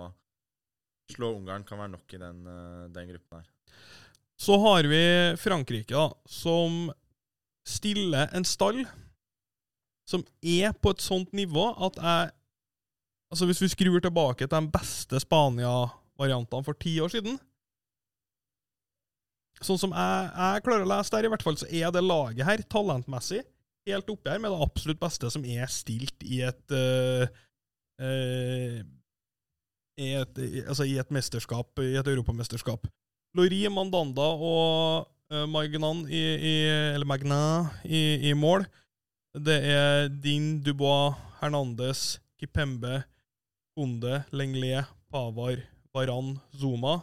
slå 1.14 1.32
Ungarn 1.40 1.66
kan 1.66 1.82
være 1.82 1.96
nok 1.96 2.14
i 2.14 2.22
den, 2.22 2.44
eh, 2.50 2.84
den 2.94 3.10
gruppen 3.10 3.42
her. 3.42 3.80
Så 4.44 4.58
har 4.62 4.86
vi 4.90 5.04
Frankrike, 5.40 5.96
da, 5.96 6.12
som 6.30 6.92
stiller 7.66 8.30
en 8.36 8.46
stall 8.46 8.84
som 10.10 10.24
er 10.44 10.74
på 10.76 10.92
et 10.92 11.04
sånt 11.04 11.36
nivå 11.36 11.72
at 11.88 12.00
jeg 12.00 12.32
Altså, 13.34 13.48
hvis 13.50 13.64
vi 13.64 13.68
skrur 13.72 13.98
tilbake 13.98 14.46
til 14.46 14.52
de 14.54 14.70
beste 14.70 15.18
Spania-variantene 15.24 16.66
for 16.68 16.78
ti 16.78 16.92
år 17.02 17.10
siden 17.10 17.40
Sånn 19.64 19.80
som 19.82 19.96
jeg, 19.96 20.28
jeg 20.38 20.64
klarer 20.68 20.86
å 20.86 20.90
lese 20.92 21.16
der, 21.16 21.26
i 21.26 21.32
hvert 21.32 21.42
fall, 21.42 21.58
så 21.58 21.66
er 21.66 21.90
det 21.96 22.04
laget 22.06 22.46
her 22.46 22.62
talentmessig 22.70 23.42
helt 23.88 24.10
oppi 24.14 24.32
her 24.32 24.42
med 24.42 24.54
det 24.54 24.66
absolutt 24.66 25.02
beste 25.02 25.30
som 25.34 25.46
er 25.46 25.70
stilt 25.72 26.26
i 26.26 26.42
et 26.46 26.76
uh, 26.76 27.26
uh, 28.02 28.78
i 30.02 30.10
et, 30.18 30.40
altså 30.66 30.88
i 30.90 30.98
et 30.98 31.12
mesterskap, 31.14 31.70
i 31.84 31.94
et 32.00 32.08
europamesterskap. 32.10 32.88
Lori 33.38 33.62
Mandanda 33.70 34.26
og 34.34 35.06
uh, 35.34 35.46
Magnan 35.50 36.06
i, 36.10 36.24
i, 36.38 36.56
eller 36.96 37.06
Magna 37.10 37.40
i, 37.86 38.30
i 38.30 38.34
mål. 38.34 38.66
Det 39.34 39.60
er 39.70 40.10
Din, 40.10 40.60
Dubois, 40.66 41.14
Hernandez, 41.42 42.20
Kipembe, 42.42 43.04
Konde, 43.78 44.24
Lenglet, 44.34 44.90
Pavar, 45.14 45.62
Varan, 45.94 46.38
Zuma. 46.58 47.02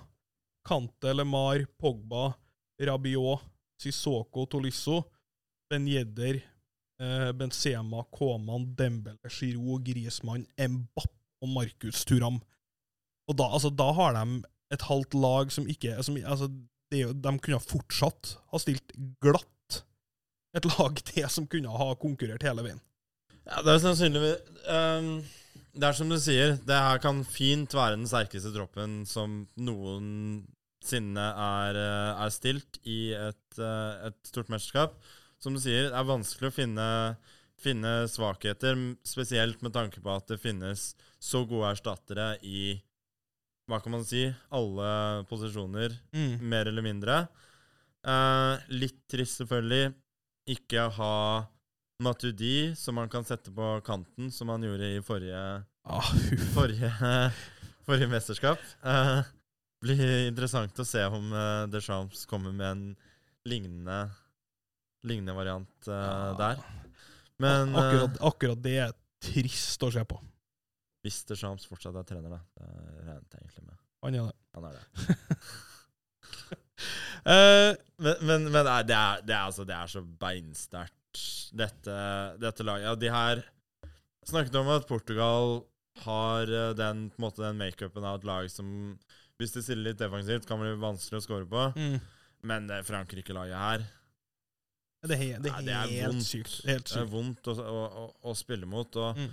Kante, 0.66 1.12
Lemar, 1.14 1.64
Pogba, 1.78 2.34
Rabiot, 2.78 3.40
Sissoko, 3.80 4.46
Tolisso, 4.46 5.04
Ben 5.70 5.86
Yedder, 5.86 6.40
eh, 7.00 7.30
Benzema, 7.36 8.04
Koman, 8.14 8.68
Dembele, 8.76 9.32
Giroud, 9.32 9.84
Griezmann, 9.86 10.46
Mbapp 10.56 11.16
og 11.40 11.52
Markus 11.54 12.04
Turam. 12.04 12.40
Og 13.30 13.38
da, 13.38 13.46
altså, 13.48 13.70
da 13.72 13.90
har 13.96 14.16
de 14.18 14.42
et 14.74 14.84
halvt 14.86 15.16
lag 15.18 15.50
som 15.54 15.66
ikke 15.70 15.96
som, 16.06 16.18
altså, 16.20 16.50
det 16.90 17.04
De 17.22 17.32
kunne 17.38 17.62
fortsatt 17.62 18.34
ha 18.50 18.58
stilt 18.58 18.94
glatt 19.22 19.82
et 20.58 20.66
lag 20.66 21.02
til 21.10 21.28
som 21.30 21.46
kunne 21.50 21.74
ha 21.80 21.90
konkurrert 21.98 22.46
hele 22.46 22.64
veien. 22.66 22.80
Ja, 23.46 23.62
det 23.64 23.76
er 23.76 23.84
sannsynligvis 23.84 24.66
um 24.70 25.12
Det 25.70 25.86
er 25.86 25.94
som 25.94 26.10
du 26.10 26.16
sier, 26.18 26.56
det 26.66 26.76
her 26.76 26.98
kan 26.98 27.22
fint 27.24 27.70
være 27.74 27.94
den 27.94 28.08
sterkeste 28.10 28.50
troppen 28.50 29.04
som 29.06 29.44
noensinne 29.54 31.26
er, 31.30 31.78
eh, 31.78 32.22
er 32.24 32.32
stilt 32.34 32.80
i 32.82 33.12
et, 33.14 33.58
eh, 33.58 34.08
et 34.08 34.18
stort 34.26 34.50
mesterskap. 34.50 34.96
Som 35.40 35.54
du 35.56 35.60
sier, 35.62 35.88
det 35.88 35.96
er 35.96 36.04
vanskelig 36.08 36.50
å 36.50 36.54
finne, 36.54 36.86
finne 37.60 37.92
svakheter, 38.12 38.76
spesielt 39.08 39.62
med 39.64 39.72
tanke 39.72 40.02
på 40.04 40.12
at 40.12 40.28
det 40.28 40.40
finnes 40.42 40.90
så 41.20 41.42
gode 41.48 41.70
erstattere 41.74 42.34
i 42.44 42.74
hva 43.70 43.78
kan 43.80 43.92
man 43.94 44.04
si 44.04 44.24
alle 44.50 45.24
posisjoner, 45.30 45.94
Mm. 46.12 46.40
mer 46.42 46.66
eller 46.66 46.82
mindre. 46.82 47.28
Eh, 48.04 48.58
litt 48.74 49.06
trist, 49.08 49.38
selvfølgelig, 49.40 49.94
ikke 50.50 50.88
ha 50.96 51.46
Matudi, 52.02 52.74
som 52.74 52.96
man 52.96 53.08
kan 53.12 53.24
sette 53.24 53.52
på 53.54 53.80
kanten, 53.84 54.30
som 54.32 54.48
han 54.48 54.62
gjorde 54.64 54.96
i 54.96 55.00
forrige, 55.04 55.64
Ah, 55.86 56.08
forrige, 56.54 56.90
forrige 57.86 58.08
mesterskap. 58.10 58.58
Eh, 58.84 59.22
blir 59.80 60.02
interessant 60.28 60.76
å 60.80 60.84
se 60.84 61.04
om 61.08 61.30
uh, 61.32 61.66
Deschamps 61.72 62.26
kommer 62.28 62.52
med 62.52 62.66
en 62.70 62.82
lignende, 63.48 64.10
lignende 65.06 65.34
variant 65.36 65.88
uh, 65.88 65.94
Ja. 65.94 66.34
der. 66.38 66.64
Men 67.40 67.70
eh, 67.72 67.80
akkurat, 67.80 68.18
akkurat 68.30 68.60
det 68.64 68.76
er 68.84 68.90
trist 69.24 69.82
å 69.86 69.90
se 69.92 70.02
på. 70.04 70.18
hvis 71.04 71.22
det 71.24 71.38
Shams 71.40 71.64
fortsatt 71.68 71.96
er 71.96 72.04
trener, 72.08 72.34
da. 72.34 72.40
Det 72.56 73.06
regnet 73.06 73.36
jeg 73.36 73.40
egentlig 73.40 73.64
med. 73.64 73.76
Han 74.04 74.16
er 74.16 74.26
det. 74.28 74.36
Han 74.56 74.66
er 74.68 74.76
det. 74.76 74.84
uh, 77.24 77.72
Men, 78.00 78.16
men, 78.24 78.44
men 78.48 78.64
det, 78.64 78.72
er, 78.72 78.84
det, 79.24 79.34
er, 79.34 79.42
altså, 79.44 79.64
det 79.68 79.74
er 79.76 79.88
så 79.92 80.00
beinsterkt, 80.00 81.18
dette, 81.52 81.96
dette 82.40 82.64
laget. 82.64 82.86
Ja, 82.88 82.94
de 82.96 83.10
her 83.12 83.42
snakket 84.24 84.54
om 84.56 84.70
at 84.72 84.86
Portugal 84.88 85.58
har 86.06 86.48
den, 86.78 87.10
på 87.12 87.20
en 87.20 87.24
måte, 87.26 87.42
den 87.44 87.58
makeupen 87.60 88.06
av 88.08 88.20
et 88.20 88.24
lag 88.24 88.46
som 88.48 88.70
Hvis 89.36 89.52
de 89.52 89.60
stiller 89.64 89.90
litt 89.90 90.00
defensivt, 90.00 90.46
kan 90.48 90.60
bli 90.62 90.72
vanskelig 90.80 91.20
å 91.20 91.24
score 91.24 91.48
på. 91.48 91.66
mm. 91.76 91.98
Men 92.48 92.70
Frankrike-laget 92.88 93.56
her 93.60 93.82
Det 95.02 95.16
er, 95.16 95.20
he- 95.22 95.38
det 95.40 95.50
Nei, 95.52 95.62
det 95.64 95.72
er 95.74 95.86
helt 95.94 96.12
vondt. 96.14 96.26
sykt. 96.28 96.56
Det 96.66 96.74
er 96.74 96.82
Det 96.84 96.96
er 97.00 97.06
vondt 97.08 97.48
å, 97.48 97.54
å, 97.56 98.04
å 98.30 98.34
spille 98.36 98.66
mot. 98.68 98.96
Og 99.00 99.16
Mm. 99.16 99.30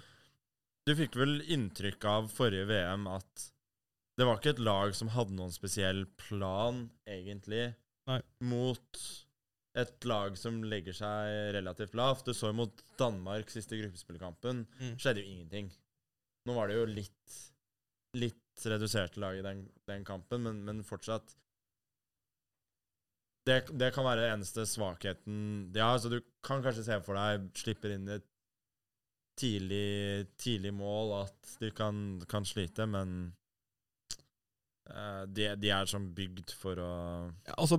du 0.88 0.96
fikk 0.96 1.16
vel 1.20 1.42
inntrykk 1.44 2.06
av 2.08 2.30
forrige 2.32 2.68
VM 2.70 3.08
at 3.12 3.48
det 4.18 4.26
var 4.26 4.38
ikke 4.40 4.54
et 4.56 4.60
lag 4.64 4.96
som 4.96 5.10
hadde 5.10 5.36
noen 5.36 5.52
spesiell 5.52 6.06
plan, 6.18 6.90
egentlig, 7.06 7.76
Nei. 8.08 8.22
mot 8.42 9.02
et 9.76 10.06
lag 10.10 10.38
som 10.40 10.64
legger 10.64 10.94
seg 10.96 11.52
relativt 11.54 11.94
lavt. 11.94 12.26
Du 12.26 12.32
så 12.34 12.48
jo 12.50 12.54
mot 12.54 12.82
Danmark 12.98 13.50
siste 13.52 13.78
gruppespillkampen. 13.78 14.66
Mm. 14.80 14.96
skjedde 14.98 15.22
jo 15.22 15.30
ingenting. 15.36 15.70
Nå 16.48 16.56
var 16.56 16.68
det 16.72 16.78
jo 16.80 16.86
litt, 16.86 17.36
litt 18.16 18.64
reduserte 18.66 19.20
lag 19.20 19.38
i 19.38 19.44
den, 19.46 19.68
den 19.86 20.04
kampen, 20.08 20.42
men, 20.48 20.64
men 20.66 20.82
fortsatt 20.88 21.36
det, 23.48 23.62
det 23.80 23.92
kan 23.96 24.06
være 24.08 24.30
eneste 24.34 24.66
svakheten 24.68 25.38
Ja, 25.76 25.94
altså 25.94 26.12
du 26.12 26.20
kan 26.46 26.64
kanskje 26.66 26.86
se 26.88 26.98
for 27.06 27.18
deg 27.20 27.48
slipper 27.58 27.96
inn 27.96 28.10
et 28.18 28.26
tidlig, 29.38 30.28
tidlig 30.42 30.72
mål, 30.74 31.12
at 31.28 31.58
de 31.62 31.70
kan, 31.78 31.98
kan 32.30 32.46
slite, 32.48 32.88
men 32.90 33.12
uh, 34.90 35.28
de, 35.30 35.52
de 35.62 35.70
er 35.70 35.90
sånn 35.90 36.08
bygd 36.18 36.56
for 36.58 36.82
å 36.82 36.90
Ja, 37.46 37.54
Altså, 37.54 37.78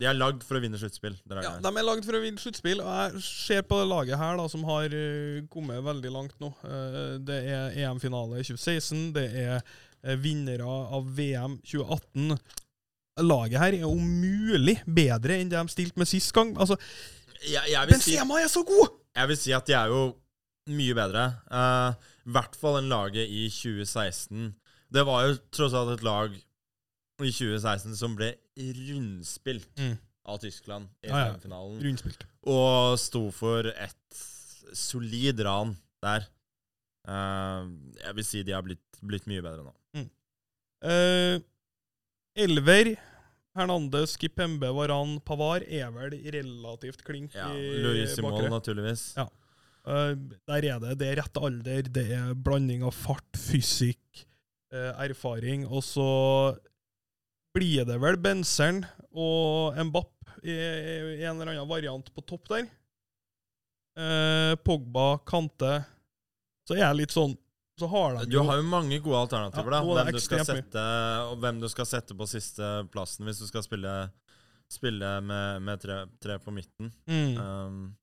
De 0.00 0.08
er 0.10 0.18
lagd 0.18 0.42
for 0.42 0.58
å 0.58 0.62
vinne 0.64 0.80
sluttspill. 0.82 1.14
ja, 1.30 1.54
de 1.62 1.70
er 1.70 1.86
lagd 1.86 2.08
for 2.08 2.18
å 2.18 2.22
vinne 2.24 2.42
sluttspill, 2.42 2.82
og 2.82 2.90
jeg 2.90 3.22
ser 3.28 3.62
på 3.70 3.78
det 3.78 3.86
laget 3.92 4.18
her, 4.18 4.34
da, 4.40 4.48
som 4.50 4.66
har 4.66 4.90
eh, 4.90 5.44
kommet 5.52 5.84
veldig 5.86 6.14
langt 6.18 6.36
nå. 6.42 6.50
Eh, 6.66 7.16
det 7.22 7.40
er 7.54 7.78
EM-finale 7.86 8.42
i 8.42 8.48
2016, 8.50 9.06
det 9.16 9.28
er 9.46 10.18
vinnere 10.22 10.66
av 10.66 11.06
VM 11.16 11.60
2018. 11.66 12.34
Laget 13.24 13.58
her 13.62 13.72
er 13.78 13.84
om 13.88 14.00
mulig 14.20 14.76
bedre 14.84 15.38
enn 15.40 15.48
det 15.48 15.56
de 15.56 15.72
stilte 15.72 15.96
med 16.00 16.08
sist 16.10 16.32
gang. 16.36 16.50
Altså, 16.60 16.76
jeg, 17.46 17.62
jeg, 17.72 17.86
vil 17.88 18.00
si, 18.02 18.12
Benzema 18.16 18.40
er 18.42 18.48
så 18.52 18.62
god! 18.68 18.90
jeg 19.16 19.28
vil 19.30 19.38
si 19.40 19.52
at 19.56 19.66
de 19.68 19.72
er 19.78 19.88
jo 19.92 20.00
mye 20.76 20.96
bedre. 20.98 21.22
Eh, 21.48 22.10
I 22.26 22.34
hvert 22.36 22.56
fall 22.60 22.80
enn 22.82 22.90
laget 22.92 23.30
i 23.30 23.46
2016. 23.48 24.50
Det 24.92 25.04
var 25.08 25.24
jo 25.28 25.38
tross 25.54 25.74
alt 25.78 25.94
et 25.96 26.04
lag 26.04 26.34
i 26.36 27.30
2016 27.32 27.96
som 27.96 28.16
ble 28.18 28.34
rundspilt 28.60 29.70
Mm. 29.80 29.96
av 30.26 30.38
Tyskland 30.42 30.88
i 31.06 31.08
Ja, 31.08 31.30
ja. 31.30 31.60
Rundspilt. 31.80 32.26
Og 32.46 32.98
sto 33.00 33.30
for 33.32 33.64
et 33.72 34.20
solid 34.76 35.40
ran 35.46 35.76
der. 36.02 36.26
Uh, 37.06 37.70
jeg 38.02 38.14
vil 38.18 38.24
si 38.26 38.42
de 38.42 38.52
har 38.52 38.64
blitt, 38.66 38.82
blitt 39.00 39.26
mye 39.30 39.40
bedre 39.44 39.62
nå. 39.64 39.72
Eh, 40.86 41.38
Elver, 42.36 42.92
Hernandez, 43.56 44.16
Kipembe, 44.20 44.68
Varan, 44.76 45.16
Pavar 45.24 45.64
er 45.64 45.88
vel 45.94 46.16
relativt 46.34 47.02
klink 47.06 47.34
Ja, 47.34 47.48
i 47.56 48.04
bakre. 48.20 48.50
naturligvis. 48.52 49.14
Ja. 49.16 49.26
Eh, 49.86 50.14
der 50.48 50.66
er 50.74 50.80
det. 50.82 50.98
Det 51.00 51.08
er 51.12 51.20
rett 51.22 51.40
alder, 51.40 51.82
det 51.88 52.06
er 52.12 52.34
blanding 52.34 52.82
av 52.84 52.92
fart, 52.92 53.38
fysikk, 53.38 54.26
eh, 54.72 54.92
erfaring. 55.06 55.64
Og 55.70 55.82
så 55.86 56.58
blir 57.56 57.86
det 57.88 57.96
vel 58.02 58.18
Benzeren 58.20 58.82
og 59.14 59.78
Mbapp 59.88 60.12
i, 60.44 60.52
en 61.24 61.40
eller 61.40 61.54
annen 61.54 61.68
variant 61.70 62.10
på 62.12 62.24
topp 62.26 62.48
der. 62.52 62.66
Eh, 63.96 64.54
Pogba, 64.60 65.16
Kante, 65.24 65.78
så 66.68 66.74
er 66.76 66.82
jeg 66.84 66.96
litt 67.00 67.14
sånn 67.16 67.32
Så 67.76 67.88
har 67.92 68.14
de 68.16 68.30
Du 68.30 68.38
har 68.40 68.56
jo 68.56 68.64
mange 68.64 68.98
gode 69.04 69.18
alternativer, 69.26 69.74
da. 69.74 69.82
Hvem 69.84 70.14
du, 70.16 70.20
skal 70.24 70.44
sette, 70.48 70.84
og 71.28 71.36
hvem 71.42 71.60
du 71.60 71.68
skal 71.68 71.88
sette 71.88 72.16
på 72.16 72.28
siste 72.30 72.70
plassen 72.92 73.28
hvis 73.28 73.42
du 73.42 73.46
skal 73.50 73.64
spille, 73.66 73.92
spille 74.72 75.10
med, 75.20 75.62
med 75.66 75.82
tre, 75.82 76.00
tre 76.22 76.38
på 76.40 76.54
midten. 76.56 76.92
mm. 77.06 77.36
Um, 77.36 77.96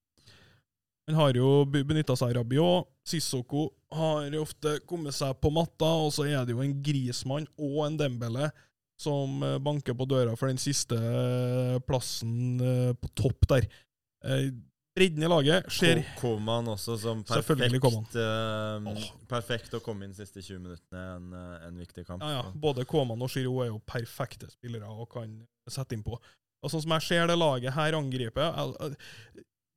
Han 1.09 1.17
har 1.19 1.33
jo 1.35 1.65
benytta 1.65 2.15
seg 2.15 2.29
av 2.29 2.37
Rabiot. 2.37 2.87
Sissoko 3.03 3.65
har 3.91 4.29
ofte 4.39 4.77
kommet 4.87 5.17
seg 5.17 5.33
på 5.41 5.49
matta, 5.51 5.89
og 6.05 6.13
så 6.15 6.29
er 6.29 6.45
det 6.45 6.53
jo 6.55 6.61
en 6.63 6.77
Grismann 6.85 7.49
og 7.57 7.81
en 7.87 7.97
Dembele 7.99 8.51
som 9.03 9.41
eh, 9.43 9.57
banker 9.59 9.97
på 9.97 10.05
døra 10.07 10.37
for 10.39 10.47
den 10.47 10.61
siste 10.61 10.95
eh, 10.95 11.79
plassen 11.83 12.61
eh, 12.61 12.93
på 12.95 13.09
topp 13.19 13.49
der. 13.51 13.67
Bredden 14.93 15.23
i 15.25 15.29
laget 15.29 15.69
skjer 15.73 16.03
Kom 16.19 16.47
han 16.51 16.67
også 16.69 16.95
som 17.01 17.23
perfekt, 17.25 17.73
uh, 18.13 19.05
perfekt 19.29 19.73
å 19.73 19.81
komme 19.81 20.05
inn 20.05 20.13
de 20.13 20.19
siste 20.21 20.43
20 20.43 20.59
minuttene 20.61 21.01
i 21.01 21.15
en, 21.15 21.31
eh, 21.33 21.67
en 21.67 21.79
viktig 21.81 22.05
kamp. 22.05 22.21
Ja, 22.21 22.43
ja. 22.43 22.43
Både 22.53 22.85
Koman 22.85 23.21
og 23.25 23.31
Giroud 23.33 23.63
er 23.65 23.71
jo 23.71 23.79
perfekte 23.89 24.51
spillere 24.53 24.85
og 24.93 25.09
kan 25.15 25.33
sette 25.67 25.97
innpå. 25.97 26.19
Og 26.63 26.71
sånn 26.71 26.83
som 26.85 26.93
jeg 26.95 27.07
ser 27.07 27.27
det 27.27 27.39
laget 27.41 27.73
her 27.73 27.97
angripe 27.97 28.45
al- 28.53 28.75
al- 28.79 28.95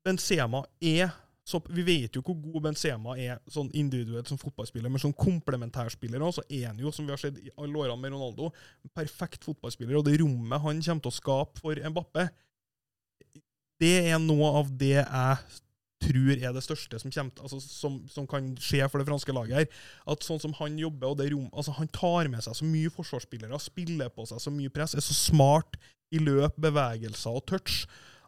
Benzema 0.07 0.61
er 0.85 1.09
så, 1.47 1.61
Vi 1.71 1.83
vet 1.87 2.17
jo 2.19 2.23
hvor 2.27 2.35
god 2.43 2.65
Benzema 2.65 3.13
er 3.23 3.39
sånn 3.49 3.69
individuelt 3.73 4.27
som 4.27 4.37
fotballspiller, 4.39 4.91
men 4.91 4.99
som 4.99 5.13
komplementærspiller 5.15 6.19
også, 6.27 6.43
så 6.43 6.45
er 6.51 6.65
han 6.67 6.79
jo, 6.83 6.91
som 6.91 7.07
vi 7.07 7.13
har 7.15 7.21
sett 7.23 7.39
i 7.39 7.53
alle 7.57 7.85
årene 7.85 8.01
med 8.03 8.11
Ronaldo, 8.17 8.49
en 8.83 8.91
perfekt 8.91 9.47
fotballspiller. 9.47 9.95
Og 10.01 10.05
det 10.09 10.17
rommet 10.21 10.61
han 10.65 10.83
kommer 10.83 11.05
til 11.07 11.13
å 11.13 11.15
skape 11.15 11.63
for 11.63 11.79
Mbappe, 11.79 12.25
det 13.83 13.95
er 14.11 14.21
noe 14.23 14.53
av 14.63 14.73
det 14.81 14.97
jeg 14.97 15.63
tror 16.07 16.33
er 16.37 16.53
det 16.55 16.63
største 16.65 16.99
som, 17.01 17.13
kommer, 17.13 17.43
altså, 17.43 17.61
som, 17.63 18.01
som 18.13 18.27
kan 18.29 18.51
skje 18.61 18.85
for 18.91 19.01
det 19.01 19.09
franske 19.09 19.35
laget 19.35 19.61
her. 19.61 19.85
At 20.13 20.27
sånn 20.27 20.43
som 20.43 20.55
han 20.61 20.77
jobber, 20.81 21.13
og 21.13 21.21
det 21.21 21.31
rom, 21.33 21.49
altså 21.53 21.75
Han 21.79 21.89
tar 21.95 22.31
med 22.33 22.45
seg 22.45 22.59
så 22.59 22.69
mye 22.69 22.93
forsvarsspillere, 22.93 23.61
spiller 23.63 24.13
på 24.13 24.27
seg 24.29 24.43
så 24.43 24.53
mye 24.53 24.73
press, 24.73 24.97
er 24.97 25.05
så 25.05 25.17
smart 25.17 25.79
i 26.15 26.21
løp, 26.23 26.59
bevegelser 26.63 27.41
og 27.41 27.47
touch. 27.49 27.87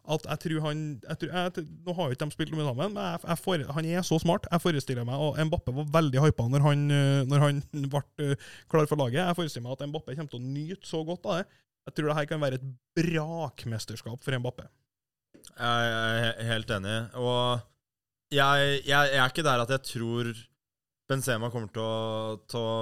At 0.09 0.25
jeg 0.25 0.41
tror 0.41 0.63
han 0.65 0.81
jeg 1.03 1.19
tror, 1.21 1.31
jeg, 1.37 1.65
Nå 1.85 1.93
har 1.93 2.07
jo 2.07 2.15
ikke 2.15 2.25
de 2.25 2.33
spilt 2.33 2.53
mye 2.57 2.65
sammen, 2.65 2.95
men 2.95 3.07
jeg, 3.13 3.37
for, 3.43 3.63
han 3.77 3.89
er 3.91 4.05
så 4.07 4.17
smart. 4.21 4.49
Jeg 4.49 4.63
forestiller 4.63 5.05
meg, 5.07 5.21
og 5.21 5.37
Mbappe 5.49 5.75
var 5.75 5.89
veldig 5.99 6.25
hypa 6.25 6.49
når 6.49 6.65
han, 6.65 6.85
øh, 6.91 7.21
når 7.29 7.45
han 7.45 7.63
ble 7.93 8.03
øh, 8.25 8.51
klar 8.71 8.89
for 8.89 9.01
laget. 9.01 9.21
Jeg 9.21 9.37
forestiller 9.37 9.67
meg 9.67 9.77
at 9.77 9.89
Mbappe 9.91 10.17
kommer 10.17 10.33
til 10.33 10.41
å 10.41 10.53
nyte 10.57 10.89
så 10.89 11.03
godt 11.05 11.29
av 11.29 11.41
det. 11.41 11.63
Jeg 11.89 11.95
tror 11.97 12.09
det 12.09 12.19
her 12.19 12.29
kan 12.29 12.41
være 12.41 12.59
et 12.59 12.69
brakmesterskap 12.97 14.25
for 14.25 14.41
Mbappe. 14.41 14.67
Jeg 15.55 15.91
er 15.97 16.47
helt 16.49 16.71
enig. 16.77 16.97
Og 17.19 17.59
jeg, 18.33 18.81
jeg, 18.85 19.11
jeg 19.13 19.19
er 19.19 19.31
ikke 19.31 19.45
der 19.47 19.63
at 19.65 19.73
jeg 19.73 19.85
tror 19.89 20.31
Benzema 21.09 21.49
kommer 21.49 21.71
til 21.73 21.81
å, 21.83 22.39
til 22.49 22.59
å 22.61 22.73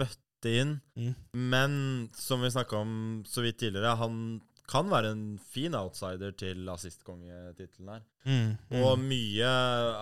bøtte 0.00 0.54
inn. 0.62 0.76
Mm. 0.96 1.10
Men 1.52 1.74
som 2.16 2.40
vi 2.44 2.52
snakka 2.52 2.80
om 2.80 2.94
så 3.28 3.44
vidt 3.44 3.60
tidligere, 3.60 3.98
han 4.00 4.40
kan 4.70 4.88
være 4.90 5.10
en 5.12 5.24
fin 5.50 5.74
outsider 5.74 6.32
til 6.38 6.68
assistkongetittelen 6.70 7.92
her. 7.92 8.06
Mm. 8.24 8.50
Og 8.80 9.02
mye, 9.02 9.50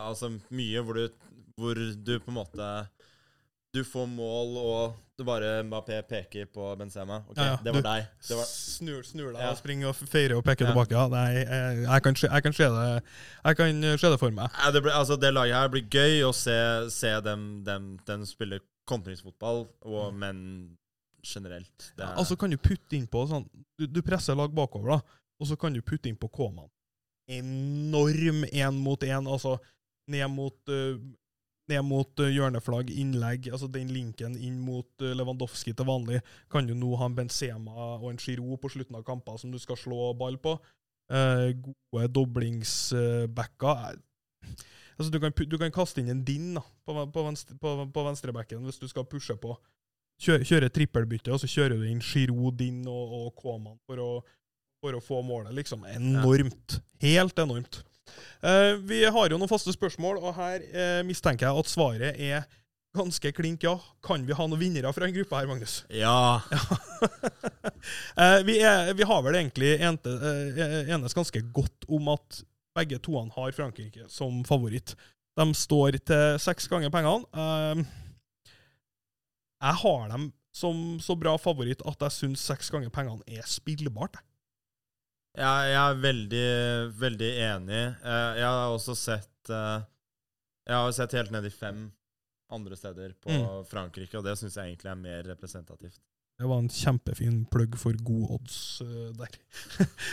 altså 0.05 0.31
mye 0.55 0.85
hvor 0.85 1.01
du, 1.01 1.29
hvor 1.59 1.79
du 1.79 2.15
på 2.21 2.31
en 2.31 2.39
måte 2.39 2.71
Du 3.75 3.83
får 3.85 4.07
mål, 4.09 4.55
og 4.57 4.95
du 5.19 5.25
bare 5.29 5.59
Mbappé 5.67 5.99
peker 6.09 6.47
på 6.49 6.71
Benzema. 6.81 7.19
Okay, 7.29 7.45
Ja, 7.45 7.51
ja, 7.51 7.57
det 7.65 7.73
var 7.75 7.83
du- 7.83 7.89
deg. 7.89 8.07
Det 8.29 8.37
var, 8.39 8.45
Snur, 8.49 9.03
snur 9.05 9.33
deg 9.33 9.43
Ja. 9.43 9.51
og 9.51 9.59
springer 9.59 9.89
og 9.89 9.95
feirer 9.97 10.37
og 10.39 10.45
peker 10.45 10.67
tilbake. 10.71 10.93
Ja, 10.97 11.07
nei, 11.09 11.35
jeg, 11.35 11.83
jeg, 11.85 12.03
kan 12.03 12.15
jeg 12.23 12.43
kan 12.43 12.53
se 12.53 12.65
det 12.65 13.03
Jeg 13.45 13.57
kan 13.57 13.83
se 13.99 14.11
det 14.11 14.19
for 14.21 14.31
meg. 14.31 14.49
Det, 14.73 14.83
ble, 14.83 14.93
altså 14.93 15.19
det 15.21 15.35
laget 15.35 15.55
her 15.55 15.69
blir 15.69 15.85
gøy 15.91 16.23
å 16.25 16.33
se, 16.33 16.57
se 16.91 17.13
dem, 17.21 17.63
dem, 17.65 17.99
dem 18.07 18.25
spille 18.25 18.61
kontringsfotball, 18.89 19.67
og, 19.83 20.15
men 20.15 20.79
generelt. 21.27 21.93
Er, 21.99 22.15
altså 22.17 22.37
kan 22.39 22.51
du 22.51 22.57
putte 22.57 22.97
innpå 22.97 23.27
sånn 23.29 23.45
Du, 23.79 23.87
du 23.87 24.01
presser 24.03 24.35
lag 24.35 24.49
bakover, 24.55 24.97
da, 24.97 25.01
og 25.41 25.47
så 25.47 25.59
kan 25.61 25.75
du 25.75 25.83
putte 25.83 26.09
inn 26.09 26.17
på 26.17 26.31
K-mann. 26.33 26.71
Enorm 27.29 28.45
én 28.49 28.73
mot 28.81 29.01
én, 29.05 29.29
altså 29.29 29.59
ned 30.09 30.31
mot 30.33 30.57
uh, 30.73 30.97
ned 31.71 31.85
mot 31.87 32.23
uh, 32.23 32.31
hjørneflagg, 32.33 32.91
innlegg, 32.91 33.51
altså 33.53 33.69
den 33.73 33.93
linken 33.93 34.35
inn 34.37 34.59
mot 34.65 34.89
uh, 35.05 35.13
Lewandowski 35.17 35.75
til 35.77 35.89
vanlig, 35.89 36.23
kan 36.53 36.67
du 36.69 36.75
nå 36.79 36.95
ha 37.01 37.09
en 37.09 37.17
Benzema 37.17 37.95
og 37.99 38.11
en 38.13 38.21
Giroud 38.21 38.59
på 38.63 38.73
slutten 38.73 38.99
av 38.99 39.07
kamper 39.07 39.39
som 39.41 39.53
du 39.53 39.61
skal 39.63 39.79
slå 39.81 40.13
ball 40.19 40.41
på. 40.43 40.57
Eh, 41.09 41.57
gode 41.93 42.09
doblingsbacker. 42.09 43.97
altså 44.99 45.11
du, 45.13 45.21
kan, 45.21 45.33
du 45.33 45.59
kan 45.59 45.73
kaste 45.73 46.03
inn 46.03 46.11
en 46.13 46.25
din 46.25 46.55
da, 46.59 46.63
på, 46.85 46.97
på, 47.13 47.23
venstre, 47.25 47.57
på, 47.57 47.73
på 47.95 48.05
venstrebacken 48.05 48.65
hvis 48.67 48.81
du 48.81 48.89
skal 48.91 49.09
pushe 49.09 49.37
på. 49.41 49.57
Kjøre, 50.21 50.45
kjøre 50.45 50.69
trippelbytte, 50.75 51.33
og 51.33 51.41
så 51.41 51.49
kjører 51.49 51.79
du 51.79 51.87
inn 51.89 52.03
Giroud, 52.03 52.59
din 52.59 52.83
og, 52.91 53.15
og 53.21 53.29
Koman 53.39 53.79
for 53.87 54.03
å, 54.03 54.11
for 54.83 54.99
å 54.99 55.03
få 55.03 55.23
målet. 55.25 55.55
Liksom 55.57 55.87
enormt. 55.89 56.81
Helt 57.01 57.39
enormt. 57.41 57.81
Eh, 58.43 58.77
vi 58.87 59.03
har 59.05 59.31
jo 59.31 59.39
noen 59.41 59.51
faste 59.51 59.75
spørsmål, 59.75 60.21
og 60.23 60.37
her 60.39 60.65
eh, 60.69 61.03
mistenker 61.07 61.49
jeg 61.49 61.63
at 61.63 61.71
svaret 61.73 62.21
er 62.23 62.47
ganske 62.97 63.33
klink 63.37 63.65
ja. 63.67 63.77
Kan 64.05 64.25
vi 64.27 64.37
ha 64.37 64.47
noen 64.47 64.61
vinnere 64.61 64.93
fra 64.97 65.09
en 65.09 65.15
gruppe 65.15 65.39
her, 65.39 65.51
Magnus? 65.51 65.83
ja. 65.93 66.41
Eh, 68.19 68.41
vi, 68.43 68.57
er, 68.67 68.91
vi 68.99 69.07
har 69.07 69.21
vel 69.23 69.37
egentlig 69.39 69.69
ente, 69.87 70.11
enes 70.91 71.15
ganske 71.15 71.41
godt 71.55 71.87
om 71.95 72.09
at 72.11 72.41
begge 72.77 72.99
toene 73.03 73.31
har 73.37 73.55
Frankrike 73.55 74.09
som 74.11 74.41
favoritt. 74.47 74.97
De 75.39 75.47
står 75.55 76.01
til 76.03 76.41
seks 76.43 76.67
ganger 76.71 76.91
pengene. 76.91 77.23
Eh, 77.33 77.85
jeg 79.63 79.81
har 79.85 80.09
dem 80.11 80.29
som 80.55 80.99
så 81.03 81.15
bra 81.19 81.37
favoritt 81.39 81.85
at 81.87 82.03
jeg 82.09 82.17
syns 82.17 82.43
seks 82.51 82.71
ganger 82.75 82.91
pengene 82.95 83.23
er 83.31 83.47
spillbart. 83.47 84.19
Jeg, 85.39 85.71
jeg 85.71 85.79
er 85.79 86.01
veldig, 86.03 86.47
veldig 86.99 87.29
enig. 87.47 87.83
Eh, 88.03 88.33
Jeg 88.41 88.49
har 88.49 88.73
også 88.75 88.95
sett 88.99 89.51
eh, 89.55 89.79
Jeg 90.67 90.75
har 90.81 90.93
sett 90.97 91.15
helt 91.15 91.31
ned 91.35 91.47
i 91.47 91.53
fem 91.55 91.85
andre 92.51 92.77
steder 92.81 93.13
på 93.21 93.29
Mm. 93.31 93.65
Frankrike, 93.69 94.17
og 94.19 94.25
det 94.25 94.35
syns 94.41 94.55
jeg 94.57 94.71
egentlig 94.73 94.89
er 94.91 94.97
mer 95.03 95.23
representativt. 95.29 95.99
Det 96.39 96.47
var 96.49 96.61
en 96.63 96.69
kjempefin 96.71 97.43
plugg 97.51 97.75
for 97.77 97.93
god 98.07 98.31
odds 98.37 98.57
uh, 98.81 99.09
der. 99.19 99.33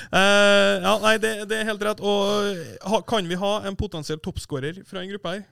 uh, 0.09 0.75
ja, 0.85 0.93
nei, 1.03 1.13
det, 1.21 1.31
det 1.51 1.59
er 1.61 1.67
helt 1.69 1.83
rett. 1.85 2.01
Og 2.01 2.89
ha, 2.91 2.99
kan 3.07 3.29
vi 3.29 3.37
ha 3.39 3.51
en 3.69 3.77
potensiell 3.77 4.19
toppskårer 4.25 4.81
fra 4.89 5.03
en 5.03 5.11
gruppe 5.13 5.35
her? 5.35 5.43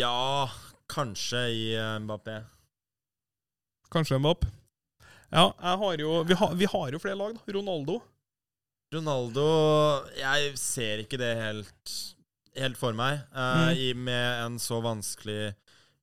Ja, 0.00 0.48
kanskje 0.90 1.42
i 1.54 1.64
Mbappé. 2.02 2.40
Kanskje 3.92 4.18
Mbapp? 4.18 4.48
Ja, 5.32 5.46
jeg 5.56 5.78
har 5.80 6.02
jo, 6.04 6.16
vi, 6.28 6.34
har, 6.36 6.54
vi 6.60 6.66
har 6.68 6.92
jo 6.92 6.98
flere 7.00 7.16
lag, 7.16 7.34
da. 7.38 7.52
Ronaldo. 7.56 7.98
Ronaldo 8.92 9.44
Jeg 10.18 10.50
ser 10.60 11.00
ikke 11.06 11.16
det 11.20 11.30
helt, 11.38 11.92
helt 12.60 12.76
for 12.80 12.92
meg. 12.98 13.22
eh, 13.32 13.62
Mm. 13.72 13.76
i, 13.80 13.92
med 13.96 14.42
en 14.46 14.58
så 14.60 14.82
vanskelig 14.84 15.54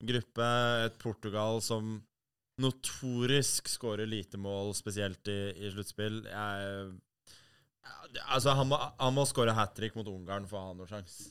gruppe. 0.02 0.48
Et 0.86 0.98
Portugal 0.98 1.60
som 1.62 2.00
notorisk 2.60 3.68
skårer 3.72 4.06
lite 4.10 4.36
mål, 4.36 4.74
spesielt 4.76 5.28
i, 5.30 5.38
i 5.64 5.70
sluttspill. 5.72 6.18
Altså, 8.28 8.52
han 8.58 8.68
må, 8.68 8.76
han 9.00 9.14
må 9.16 9.24
skåre 9.28 9.54
hat 9.56 9.74
trick 9.78 9.94
mot 9.96 10.08
Ungarn 10.10 10.46
for 10.50 10.58
å 10.60 10.66
ha 10.70 10.74
noen 10.76 10.90
sjanse. 10.90 11.30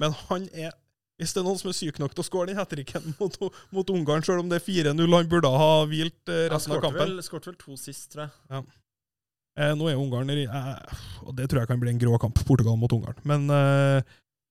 Men 0.00 0.14
han 0.28 0.46
er 0.54 0.72
Hvis 1.18 1.32
det 1.34 1.40
er 1.40 1.46
noen 1.48 1.58
som 1.58 1.68
er 1.72 1.74
syk 1.74 1.96
nok 1.98 2.12
til 2.14 2.22
å 2.22 2.26
skåre 2.28 2.46
den 2.52 2.58
hat 2.60 2.70
tricken 2.70 3.08
mot, 3.20 3.34
mot 3.74 3.88
Ungarn, 3.90 4.22
selv 4.22 4.44
om 4.44 4.50
det 4.52 4.60
er 4.60 4.66
4-0, 4.94 5.02
han 5.16 5.30
burde 5.32 5.50
ha 5.50 5.70
hvilt 5.90 6.30
eh, 6.30 6.44
resten 6.52 6.76
av 6.76 6.84
kampen. 6.84 7.16
Han 7.16 7.26
skåret 7.26 7.48
vel 7.50 7.56
to 7.58 7.74
sist, 7.80 8.12
tror 8.14 8.28
jeg. 8.28 8.62
Eh, 9.58 9.72
nå 9.74 9.88
er 9.90 9.98
Ungarn 9.98 10.30
i- 10.30 10.44
eh, 10.46 11.02
Og 11.26 11.34
det 11.34 11.48
tror 11.50 11.64
jeg 11.64 11.70
kan 11.72 11.80
bli 11.82 11.90
en 11.90 11.98
grå 11.98 12.18
kamp, 12.22 12.38
Portugal 12.46 12.76
mot 12.78 12.92
Ungarn. 12.94 13.18
Men 13.26 13.50
eh, 13.50 14.02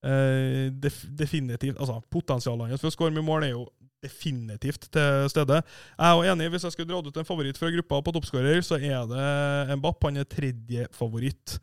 eh, 0.03 0.67
def, 0.75 1.05
definitivt 1.15 1.79
Altså, 1.79 2.01
potensialet 2.11 2.73
hans 2.75 2.83
for 2.83 2.91
å 2.91 2.95
skåre 2.97 3.15
mye 3.15 3.23
mål 3.23 3.47
er 3.47 3.53
jo 3.55 3.63
definitivt 4.03 4.89
til 4.93 5.25
stede. 5.31 5.61
Jeg 5.97 6.19
er 6.19 6.27
enig, 6.35 6.51
hvis 6.53 6.67
jeg 6.67 6.75
skulle 6.75 6.91
dratt 6.91 7.07
ut 7.09 7.15
en 7.17 7.25
favoritt 7.25 7.57
fra 7.57 7.71
gruppa 7.73 7.97
på 8.05 8.13
toppskårer, 8.13 8.59
så 8.61 8.75
er 8.77 9.07
det 9.09 9.77
Mbapp. 9.79 10.03
Han 10.05 10.19
er 10.21 10.27
tredje 10.29 10.85
favoritt 10.93 11.55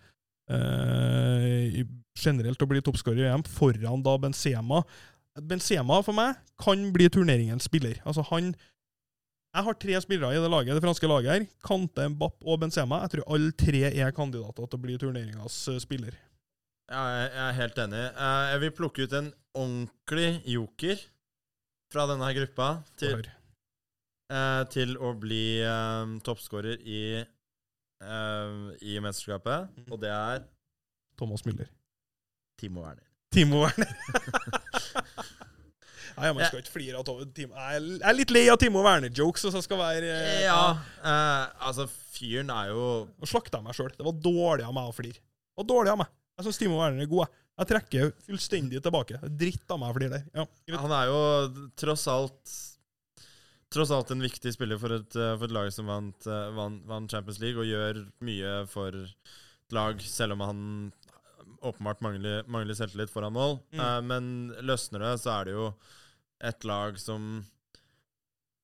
eh, 0.50 1.83
generelt 2.18 2.62
å 2.62 2.68
bli 2.70 2.83
toppskårer 2.85 3.24
i 3.24 3.30
EM, 3.33 3.42
foran 3.48 4.02
da 4.04 4.14
Benzema. 4.22 4.83
Benzema 5.35 5.98
for 6.07 6.14
meg 6.14 6.37
kan 6.62 6.85
bli 6.94 7.09
turneringens 7.11 7.66
spiller. 7.66 7.98
Altså 8.07 8.22
han 8.30 8.52
Jeg 9.54 9.62
har 9.68 9.74
tre 9.78 9.98
spillere 10.02 10.35
i 10.35 10.42
det 10.42 10.50
laget, 10.50 10.74
det 10.74 10.83
franske 10.83 11.07
laget 11.07 11.30
her. 11.30 11.44
Kante, 11.62 12.09
Mbapp 12.11 12.42
og 12.42 12.59
Benzema. 12.62 13.00
Jeg 13.04 13.12
tror 13.12 13.28
alle 13.37 13.52
tre 13.54 13.83
er 13.92 14.11
kandidater 14.14 14.66
til 14.66 14.78
å 14.78 14.83
bli 14.83 14.96
turneringas 14.98 15.59
eh, 15.70 15.78
spiller. 15.83 16.16
Ja, 16.90 17.02
jeg 17.16 17.30
er 17.46 17.52
helt 17.61 17.78
enig. 17.78 18.02
Eh, 18.12 18.46
Jeg 18.52 18.61
vil 18.64 18.74
plukke 18.80 19.07
ut 19.07 19.14
en 19.14 19.30
ordentlig 19.54 20.42
joker 20.50 20.98
fra 21.94 22.09
denne 22.11 22.33
gruppa 22.35 22.68
til, 22.98 23.22
til 24.74 24.96
å 24.98 25.12
bli 25.14 25.44
toppskårer 26.26 26.80
i, 26.83 27.02
eh, 28.02 28.52
i 28.83 28.98
mesterskapet, 29.02 29.70
mm. 29.76 29.88
og 29.90 30.00
det 30.02 30.12
er 30.14 30.44
Thomas 31.18 31.44
Müller. 31.46 31.70
Timo 32.59 32.85
Werner. 32.85 33.07
Timo 33.35 33.64
Werner. 33.64 33.90
Nei, 36.14 36.30
man 36.30 36.44
skal 36.46 36.61
ikke 36.62 36.74
flire 36.76 37.00
av 37.00 37.22
Timo. 37.35 37.57
Jeg 37.59 37.98
er 37.98 38.14
litt 38.14 38.33
lei 38.35 38.44
av 38.52 38.59
Timo 38.62 38.85
Werner-jokes, 38.87 39.48
og 39.48 39.54
så 39.54 39.62
skal 39.64 39.80
være 39.80 40.11
eh, 40.14 40.42
Ja, 40.46 40.74
uh, 41.02 41.64
altså, 41.66 41.88
fyren 42.14 42.52
er 42.54 42.70
jo 42.70 42.85
Nå 43.18 43.26
slakta 43.26 43.59
jeg 43.59 43.66
meg 43.66 43.78
sjøl. 43.78 43.90
Det 43.96 44.07
var 44.07 44.20
dårlig 44.22 44.66
av 44.68 44.76
meg 44.76 44.90
å 44.90 44.94
flire. 44.94 45.18
Det 45.18 45.62
var 45.62 45.70
dårlig 45.72 45.94
av 45.94 46.04
meg. 46.04 46.12
Jeg 46.38 46.46
syns 46.46 46.61
Timo 46.62 46.78
Werner 46.78 47.02
er 47.02 47.11
god. 47.11 47.24
jeg. 47.24 47.40
Jeg 47.54 47.70
trekker 47.70 48.14
fullstendig 48.26 48.80
tilbake. 48.83 49.18
Dritt 49.42 49.70
av 49.70 49.78
meg 49.83 49.92
å 49.92 49.98
flire 49.98 50.16
der. 50.16 50.24
Ja. 50.35 50.78
Han 50.83 50.94
er 50.94 51.11
jo 51.11 51.18
tross 51.78 52.07
alt 52.11 52.54
Tross 53.74 53.90
alt 53.90 54.12
en 54.14 54.22
viktig 54.22 54.52
spiller 54.54 54.78
for 54.78 54.94
et, 54.94 55.16
eh, 55.18 55.32
for 55.34 55.48
et 55.48 55.54
lag 55.56 55.70
som 55.74 55.88
vant, 55.90 56.26
eh, 56.30 56.50
vant, 56.54 56.84
vant 56.87 57.10
Champions 57.10 57.40
League, 57.42 57.58
og 57.58 57.66
gjør 57.66 58.04
mye 58.22 58.52
for 58.70 58.94
et 58.94 59.74
lag, 59.74 59.98
selv 60.00 60.37
om 60.37 60.44
han 60.46 60.60
åpenbart 61.64 62.02
mangler, 62.04 62.44
mangler 62.50 62.76
selvtillit 62.76 63.12
foran 63.12 63.34
mål. 63.34 63.58
Mm. 63.72 63.80
Eh, 63.80 64.00
men 64.06 64.30
løsner 64.66 65.04
det, 65.04 65.12
så 65.22 65.34
er 65.38 65.48
det 65.48 65.56
jo 65.56 65.68
et 66.44 66.68
lag 66.68 66.98
som 67.00 67.44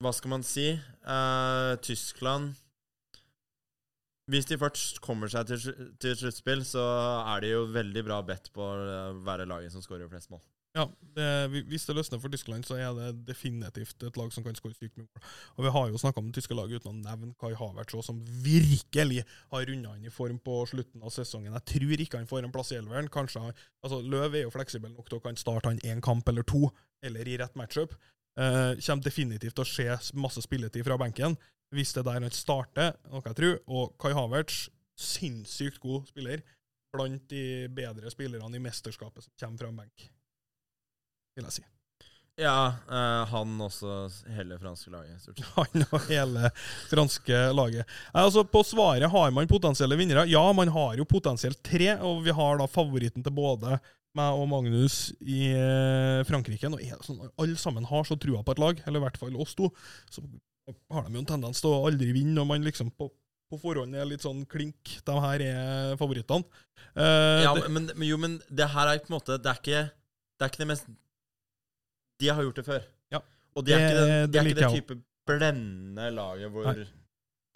Hva 0.00 0.14
skal 0.16 0.32
man 0.32 0.44
si? 0.46 0.70
Eh, 0.72 1.72
Tyskland 1.84 2.54
Hvis 4.30 4.46
de 4.48 4.56
først 4.56 5.00
kommer 5.04 5.28
seg 5.28 5.48
til, 5.50 5.90
til 6.00 6.16
sluttspill, 6.16 6.62
så 6.64 6.84
er 7.34 7.42
de 7.42 7.50
jo 7.50 7.66
veldig 7.74 8.04
bra 8.06 8.20
bedt 8.22 8.52
på 8.54 8.62
å 8.62 9.10
være 9.26 9.48
laget 9.50 9.74
som 9.74 9.82
skårer 9.82 10.08
flest 10.08 10.30
mål. 10.30 10.40
Ja, 10.70 10.84
det, 11.16 11.26
Hvis 11.66 11.84
det 11.86 11.96
løsner 11.98 12.20
for 12.22 12.30
Tyskland, 12.30 12.64
så 12.66 12.76
er 12.78 12.92
det 12.94 13.24
definitivt 13.26 14.04
et 14.06 14.18
lag 14.18 14.30
som 14.30 14.44
kan 14.46 14.54
skåre 14.54 14.76
sykt 14.76 14.98
mye 15.00 15.08
mål. 15.08 15.24
Og 15.56 15.64
Vi 15.64 15.72
har 15.74 15.88
jo 15.90 15.98
snakka 15.98 16.22
om 16.22 16.28
det 16.28 16.36
tyske 16.38 16.54
laget 16.54 16.78
uten 16.78 16.92
å 16.92 17.00
nevne 17.00 17.34
Kai 17.40 17.56
Havertz, 17.58 17.96
som 18.06 18.20
virkelig 18.44 19.24
har 19.50 19.66
runda 19.66 19.96
inn 19.96 20.06
i 20.06 20.14
form 20.14 20.38
på 20.38 20.60
slutten 20.70 21.02
av 21.02 21.10
sesongen. 21.14 21.56
Jeg 21.58 21.66
tror 21.72 22.04
ikke 22.04 22.20
han 22.20 22.30
får 22.30 22.46
en 22.46 22.54
plass 22.54 22.70
i 22.70 22.78
elveren. 22.78 23.10
Kanskje 23.10 23.42
altså 23.82 23.98
Løv 24.00 24.36
er 24.36 24.44
jo 24.44 24.54
fleksibel 24.54 24.94
nok 24.94 25.10
til 25.10 25.18
å 25.18 25.24
kan 25.24 25.40
starte 25.40 25.72
han 25.72 25.82
én 25.82 26.04
kamp 26.04 26.28
eller 26.30 26.46
to, 26.46 26.70
eller 27.02 27.26
i 27.26 27.36
rett 27.40 27.58
matchup. 27.58 27.98
Eh, 28.38 28.78
kommer 28.78 29.02
definitivt 29.02 29.58
til 29.58 29.66
å 29.66 29.72
se 29.72 30.14
masse 30.14 30.44
spilletid 30.46 30.86
fra 30.86 31.00
benken, 31.02 31.34
hvis 31.74 31.96
det 31.96 32.04
er 32.04 32.08
der 32.12 32.28
han 32.28 32.30
starter, 32.30 32.94
noe 33.10 33.26
jeg 33.26 33.40
tror. 33.42 33.58
Og 33.66 33.98
Kai 33.98 34.14
Havertz, 34.14 34.68
sinnssykt 34.94 35.82
god 35.82 36.06
spiller. 36.06 36.46
Blant 36.94 37.26
de 37.30 37.66
bedre 37.74 38.10
spillerne 38.10 38.58
i 38.58 38.62
mesterskapet 38.62 39.26
som 39.26 39.34
kommer 39.38 39.62
fra 39.64 39.74
en 39.74 39.82
benk 39.82 40.08
vil 41.40 41.48
jeg 41.50 41.60
si. 41.60 41.66
Ja, 42.40 42.72
uh, 42.88 43.28
han 43.28 43.56
også 43.60 44.06
hele 44.32 44.56
franske 44.60 44.92
laget, 44.92 45.20
stort 45.20 45.40
sett. 45.40 45.48
Han 45.58 45.84
og 45.90 46.04
hele 46.08 46.50
franske 46.88 47.40
laget. 47.56 47.84
Eh, 47.84 48.20
Altså, 48.22 48.44
På 48.48 48.62
svaret 48.64 49.10
har 49.12 49.32
man 49.36 49.50
potensielle 49.50 49.98
vinnere. 49.98 50.24
Ja, 50.30 50.44
man 50.56 50.70
har 50.72 50.94
jo 50.96 51.04
potensielt 51.04 51.60
tre, 51.66 51.92
og 51.98 52.22
vi 52.24 52.32
har 52.36 52.60
da 52.60 52.68
favoritten 52.70 53.24
til 53.26 53.34
både 53.36 53.76
meg 54.16 54.38
og 54.40 54.48
Magnus 54.50 55.10
i 55.20 55.50
eh, 55.52 56.22
Frankrike. 56.26 56.70
Nå 56.70 56.80
er 56.80 56.96
det 56.96 57.06
sånn 57.06 57.20
at 57.26 57.34
Alle 57.44 57.58
sammen 57.60 57.84
har 57.86 58.08
så 58.08 58.16
trua 58.18 58.40
på 58.46 58.56
et 58.56 58.62
lag, 58.62 58.80
eller 58.86 59.02
i 59.02 59.04
hvert 59.04 59.20
fall 59.20 59.36
oss 59.36 59.52
to. 59.58 59.68
Så 60.10 60.24
har 60.90 61.06
de 61.06 61.18
jo 61.18 61.22
en 61.22 61.28
tendens 61.28 61.60
til 61.60 61.74
å 61.74 61.84
aldri 61.90 62.14
vinne, 62.16 62.40
og 62.40 62.48
man 62.48 62.64
liksom 62.64 62.90
på, 62.96 63.10
på 63.50 63.60
forhånd 63.60 63.94
er 63.94 64.08
litt 64.08 64.24
sånn 64.24 64.46
klink. 64.50 64.96
De 65.04 65.20
her 65.26 65.44
er 65.50 66.00
favorittene. 66.00 66.64
Uh, 66.96 67.44
Ja, 67.44 67.52
det, 67.54 67.68
men, 67.68 67.92
men, 67.92 68.08
jo, 68.08 68.16
men 68.18 68.40
det 68.48 68.72
her 68.72 68.88
er 68.90 69.04
på 69.04 69.12
en 69.12 69.18
måte 69.18 69.36
Det 69.38 69.46
er 69.46 69.58
ikke 69.60 69.82
det, 69.84 70.40
er 70.40 70.48
ikke 70.48 70.62
det 70.62 70.70
mest 70.72 70.86
De 72.20 72.28
har 72.30 72.42
gjort 72.46 72.58
det 72.60 72.64
før. 72.66 72.82
Ja. 73.14 73.20
Og 73.56 73.64
de 73.66 73.72
er 73.74 73.78
Det- 73.78 73.90
ikke, 73.90 74.00
den, 74.00 74.10
de 74.10 74.32
det 74.32 74.40
er 74.40 74.50
ikke 74.50 74.60
det 74.60 74.72
type 74.76 74.98
blendende 75.30 76.10
laget 76.16 76.50
hvor 76.54 76.64
Nei. 76.72 76.86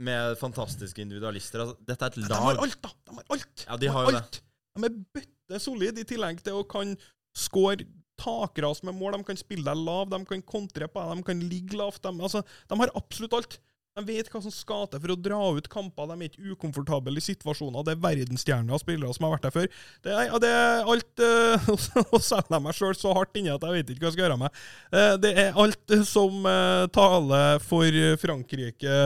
Med 0.05 0.35
fantastiske 0.40 0.98
individualister. 1.05 1.61
Altså, 1.62 1.77
dette 1.87 2.03
er 2.03 2.11
et 2.11 2.16
lag. 2.16 2.29
de 2.29 2.35
har 2.42 2.62
alt, 2.64 2.79
da! 2.83 2.88
De 3.07 3.12
har 3.14 3.24
alt! 3.31 3.64
Ja, 3.68 3.77
de 3.79 3.87
har 3.94 4.03
jo 4.09 4.16
alt. 4.18 4.40
De 4.74 4.88
er 4.88 4.96
bøttesolide, 5.14 6.00
i 6.03 6.09
tillegg 6.09 6.40
til 6.42 6.57
å 6.59 6.64
kan 6.66 6.96
score 7.38 7.85
takras 8.18 8.83
med 8.83 8.94
mål. 8.98 9.12
De 9.20 9.24
kan 9.29 9.38
spille 9.38 9.62
deg 9.64 9.77
lav, 9.87 10.09
de 10.11 10.18
kan 10.27 10.42
kontre 10.42 10.88
på 10.90 10.98
deg, 11.05 11.20
de 11.20 11.27
kan 11.29 11.44
ligge 11.46 11.79
lavt. 11.79 12.03
De, 12.03 12.11
altså, 12.27 12.42
de 12.68 12.81
har 12.81 12.90
absolutt 12.98 13.37
alt. 13.38 13.59
De 13.94 14.02
vet 14.09 14.26
hva 14.26 14.40
som 14.42 14.50
skal 14.50 14.88
til 14.90 14.98
for 15.04 15.12
å 15.14 15.16
dra 15.22 15.40
ut 15.54 15.68
kamper. 15.70 16.09
De 16.11 16.14
er 16.16 16.30
ikke 16.33 16.54
ukomfortable 16.57 17.14
i 17.14 17.22
situasjoner. 17.22 17.85
Det 17.87 17.92
er 17.94 18.00
verdensstjerner 18.02 18.74
og 18.74 18.80
spillere 18.83 19.14
som 19.14 19.28
har 19.28 19.37
vært 19.37 19.44
der 19.46 19.54
før. 19.54 19.68
Det 20.02 20.14
er, 20.18 20.33
det 20.42 20.48
er 20.50 20.88
alt 20.90 21.22
uh, 21.22 21.68
Nå 22.00 22.18
selger 22.18 22.57
jeg 22.57 22.64
meg 22.64 22.74
sjøl 22.74 22.96
så 22.98 23.12
hardt 23.14 23.38
inni 23.38 23.52
at 23.54 23.62
jeg 23.62 23.76
vet 23.76 23.92
ikke 23.92 24.02
hva 24.02 24.11
jeg 24.11 24.16
skal 24.16 24.24
gjøre 24.24 24.38
med. 24.40 24.59
Uh, 24.90 25.12
det 25.22 25.30
er 25.44 25.61
alt 25.62 25.94
eh, 25.94 26.02
som 26.09 26.40
uh, 26.42 26.88
taler 26.94 27.62
for 27.62 28.00
Frankrike 28.18 28.96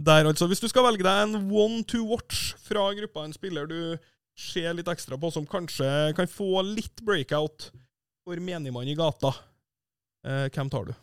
der, 0.00 0.30
altså. 0.30 0.48
Hvis 0.48 0.64
du 0.64 0.68
skal 0.72 0.86
velge 0.86 1.04
deg 1.04 1.26
en 1.26 1.50
one 1.52 1.82
to 1.84 2.00
watch 2.08 2.54
fra 2.64 2.86
gruppa, 2.96 3.26
en 3.26 3.36
spiller 3.36 3.68
du 3.68 3.98
ser 4.38 4.70
litt 4.78 4.88
ekstra 4.88 5.18
på, 5.20 5.28
som 5.34 5.44
kanskje 5.50 5.90
kan 6.16 6.30
få 6.30 6.64
litt 6.64 7.04
breakout 7.04 7.68
for 8.24 8.40
menigmann 8.40 8.88
i 8.88 8.96
gata, 8.96 9.34
hvem 10.24 10.72
tar 10.72 10.88
du? 10.88 10.96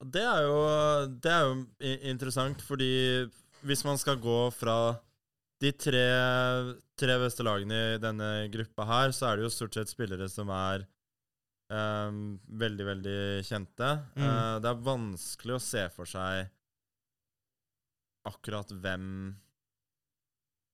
Det 0.00 0.22
er 0.24 0.46
jo, 0.46 0.60
det 1.20 1.30
er 1.30 1.42
jo 1.44 1.96
interessant, 2.08 2.62
fordi 2.64 2.92
hvis 3.68 3.82
man 3.84 3.98
skal 4.00 4.20
gå 4.20 4.38
fra 4.56 4.96
de 5.60 5.72
tre, 5.76 6.06
tre 6.96 7.16
beste 7.20 7.44
lagene 7.44 7.80
i 7.96 8.00
denne 8.00 8.30
gruppa 8.52 8.86
her, 8.88 9.12
så 9.12 9.28
er 9.28 9.36
det 9.36 9.44
jo 9.44 9.52
stort 9.52 9.76
sett 9.76 9.92
spillere 9.92 10.28
som 10.32 10.48
er 10.56 10.86
um, 11.68 12.38
veldig, 12.62 12.86
veldig 12.88 13.20
kjente. 13.44 13.90
Mm. 14.16 14.24
Uh, 14.24 14.56
det 14.64 14.72
er 14.72 14.88
vanskelig 14.88 15.58
å 15.58 15.62
se 15.66 15.84
for 15.92 16.08
seg 16.08 16.48
akkurat 18.30 18.72
hvem 18.72 19.06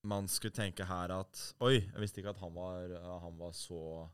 man 0.06 0.30
skulle 0.30 0.54
tenke 0.54 0.86
her 0.86 1.10
at 1.14 1.40
Oi, 1.66 1.80
jeg 1.80 1.98
visste 2.02 2.22
ikke 2.22 2.34
at 2.34 2.42
han 2.42 2.54
var, 2.54 2.94
han 3.24 3.38
var 3.38 3.54
så 3.58 4.06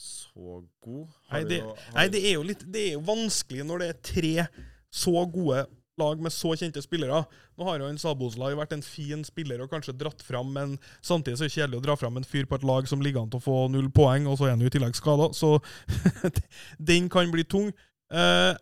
så 0.00 0.60
god. 0.82 1.08
Nei, 1.32 1.42
det- 1.44 1.60
jo, 1.60 1.74
Nei, 1.94 2.06
det 2.08 2.24
er 2.24 2.44
litt 2.44 2.64
Det 2.72 2.86
er 2.88 2.92
jo 2.94 3.02
vanskelig 3.04 3.66
når 3.68 3.78
det 3.82 3.88
er 3.90 4.00
tre 4.12 4.48
så 4.90 5.26
gode 5.30 5.66
lag 6.00 6.20
med 6.24 6.32
så 6.32 6.54
kjente 6.56 6.80
spillere. 6.80 7.26
Nå 7.58 7.66
har 7.68 7.78
jo 7.82 7.88
en 7.90 7.98
Saboslai 8.00 8.54
vært 8.56 8.72
en 8.72 8.82
fin 8.82 9.20
spiller 9.26 9.60
og 9.60 9.68
kanskje 9.70 9.92
dratt 10.00 10.22
fram, 10.24 10.48
men 10.54 10.78
samtidig 11.04 11.36
så 11.36 11.44
er 11.44 11.50
det 11.50 11.56
kjedelig 11.58 11.80
å 11.80 11.84
dra 11.84 11.96
fram 12.00 12.16
en 12.16 12.24
fyr 12.24 12.46
på 12.48 12.56
et 12.56 12.64
lag 12.64 12.88
som 12.88 13.02
ligger 13.04 13.20
an 13.20 13.30
til 13.30 13.38
å 13.42 13.44
få 13.44 13.56
null 13.70 13.90
poeng, 13.92 14.26
og 14.26 14.38
så 14.40 14.46
er 14.48 14.54
han 14.54 14.64
jo 14.64 14.70
i 14.70 14.72
tillegg 14.72 14.96
skada, 14.96 15.28
så 15.36 15.58
den 16.90 17.10
kan 17.12 17.30
bli 17.30 17.44
tung. 17.44 17.68
Eh, 18.10 18.54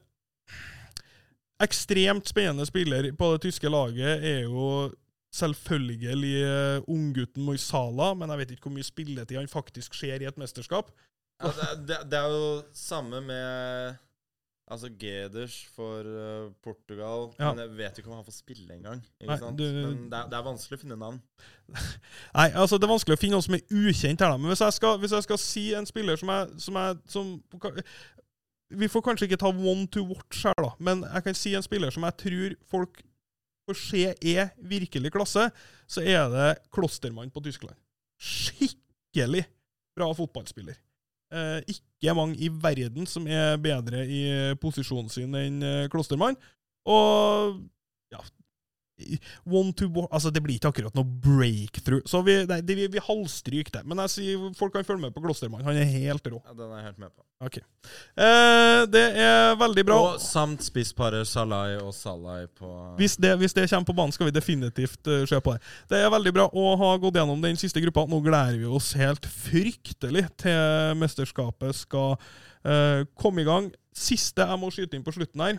ekstremt 1.62 2.26
spennende 2.30 2.66
spiller 2.66 3.12
på 3.18 3.32
det 3.34 3.44
tyske 3.46 3.70
laget 3.70 4.24
er 4.24 4.42
jo 4.46 4.90
selvfølgelig 5.38 6.34
eh, 6.42 6.82
unggutten 6.90 7.44
Moisala, 7.44 8.12
men 8.18 8.30
jeg 8.32 8.42
vet 8.42 8.52
ikke 8.54 8.68
hvor 8.68 8.76
mye 8.78 8.86
spilletid 8.86 9.38
han 9.38 9.50
faktisk 9.50 9.94
ser 9.94 10.22
i 10.22 10.28
et 10.28 10.38
mesterskap. 10.40 10.90
Ja, 11.38 11.54
det, 11.54 11.70
det, 11.86 11.98
det 12.10 12.18
er 12.18 12.34
jo 12.34 12.46
samme 12.74 13.20
med 13.22 13.98
Altså 14.68 14.90
Geders 15.00 15.54
for 15.72 16.04
uh, 16.04 16.52
Portugal. 16.62 17.30
Ja. 17.38 17.52
Men 17.52 17.62
jeg 17.62 17.76
vet 17.78 17.98
ikke 17.98 18.10
om 18.10 18.18
han 18.18 18.24
får 18.24 18.36
spille 18.36 18.74
engang. 18.74 19.00
Men 19.20 19.56
det 19.56 19.68
det 20.12 20.36
er 20.36 20.44
vanskelig 20.44 20.76
å 20.76 20.82
finne 20.82 20.98
navn. 21.00 21.20
Nei, 22.36 22.50
altså 22.52 22.76
Det 22.76 22.84
er 22.84 22.92
vanskelig 22.92 23.16
å 23.16 23.20
finne 23.22 23.38
noen 23.38 23.46
som 23.46 23.56
er 23.56 23.64
ukjent 23.72 24.24
her, 24.24 24.34
da. 24.34 24.40
Men 24.40 24.52
hvis 24.52 24.64
jeg 24.66 24.76
skal, 24.76 24.98
hvis 25.00 25.14
jeg 25.16 25.24
skal 25.24 25.40
si 25.40 25.64
en 25.78 25.88
spiller 25.88 26.20
som 26.20 26.32
er, 26.34 26.52
som 26.60 26.80
jeg 26.82 26.98
som, 27.08 27.30
Vi 28.68 28.90
får 28.92 29.04
kanskje 29.06 29.30
ikke 29.30 29.40
ta 29.40 29.48
one 29.48 29.86
to 29.88 30.04
watch 30.10 30.44
her, 30.44 30.58
da, 30.60 30.74
men 30.84 31.06
jeg 31.06 31.24
kan 31.24 31.38
si 31.40 31.54
en 31.56 31.64
spiller 31.64 31.94
som 31.94 32.04
jeg 32.04 32.18
tror 32.24 32.56
folk 32.68 33.00
får 33.68 33.80
se 33.80 34.02
er 34.34 34.50
virkelig 34.60 35.12
klasse, 35.16 35.46
så 35.88 36.04
er 36.04 36.28
det 36.32 36.50
Klostermann 36.72 37.32
på 37.32 37.40
Tyskland. 37.44 37.76
Skikkelig 38.20 39.46
bra 39.96 40.12
fotballspiller. 40.16 40.76
Eh, 41.28 41.60
ikke 41.68 42.14
mange 42.16 42.38
i 42.40 42.48
verden 42.48 43.06
som 43.06 43.26
er 43.28 43.58
bedre 43.60 44.06
i 44.08 44.20
posisjonen 44.60 45.10
sin 45.12 45.34
enn 45.36 45.60
eh, 45.62 45.88
Klostermann. 45.92 46.38
Og 46.88 47.58
ja 48.12 48.22
One 49.46 49.72
to 49.78 49.86
one, 49.86 50.08
altså 50.10 50.30
Det 50.34 50.42
blir 50.42 50.58
ikke 50.58 50.72
akkurat 50.72 50.96
noe 50.98 51.06
breakthrough. 51.06 52.02
Så 52.08 52.22
vi, 52.26 52.40
nei, 52.48 52.60
det, 52.66 52.76
vi, 52.78 52.88
vi 52.90 53.02
halvstryker 53.02 53.78
det. 53.78 53.86
Men 53.88 54.02
jeg 54.06 54.14
sier 54.16 54.50
folk 54.58 54.74
kan 54.74 54.86
følge 54.86 55.06
med 55.06 55.14
på 55.14 55.22
Glostermann. 55.24 55.64
Han 55.66 55.78
er 55.78 55.88
helt 55.88 56.26
rå. 56.26 56.40
Ja, 56.42 56.56
den 56.58 56.72
er 56.72 56.82
jeg 56.82 56.90
helt 56.90 57.02
med 57.06 57.14
på. 57.14 57.22
Eh, 57.38 58.80
det 58.90 59.04
er 59.22 59.52
veldig 59.58 59.84
bra. 59.86 59.98
Og 60.02 60.22
samt 60.22 60.64
spissparet 60.66 61.28
Salai 61.30 61.76
og 61.78 61.92
Salai 61.94 62.48
på 62.50 62.70
Hvis 62.98 63.14
det, 63.16 63.36
hvis 63.38 63.54
det 63.54 63.68
kommer 63.70 63.86
på 63.86 63.96
banen, 64.00 64.12
skal 64.12 64.26
vi 64.26 64.34
definitivt 64.34 65.06
uh, 65.06 65.22
se 65.28 65.38
på 65.40 65.54
det. 65.54 65.62
Det 65.90 66.02
er 66.02 66.10
veldig 66.10 66.34
bra 66.34 66.48
å 66.50 66.74
ha 66.80 66.90
gått 66.98 67.20
gjennom 67.20 67.42
den 67.42 67.60
siste 67.60 67.82
gruppa. 67.84 68.08
Nå 68.10 68.18
gleder 68.26 68.58
vi 68.58 68.66
oss 68.66 68.90
helt 68.98 69.26
fryktelig 69.30 70.26
til 70.42 70.98
mesterskapet 70.98 71.84
skal 71.84 72.16
uh, 72.18 73.06
komme 73.14 73.44
i 73.44 73.48
gang. 73.48 73.70
Siste 73.94 74.42
jeg 74.42 74.58
må 74.58 74.74
skyte 74.74 74.98
inn 74.98 75.06
på 75.06 75.14
slutten 75.14 75.42
her 75.42 75.56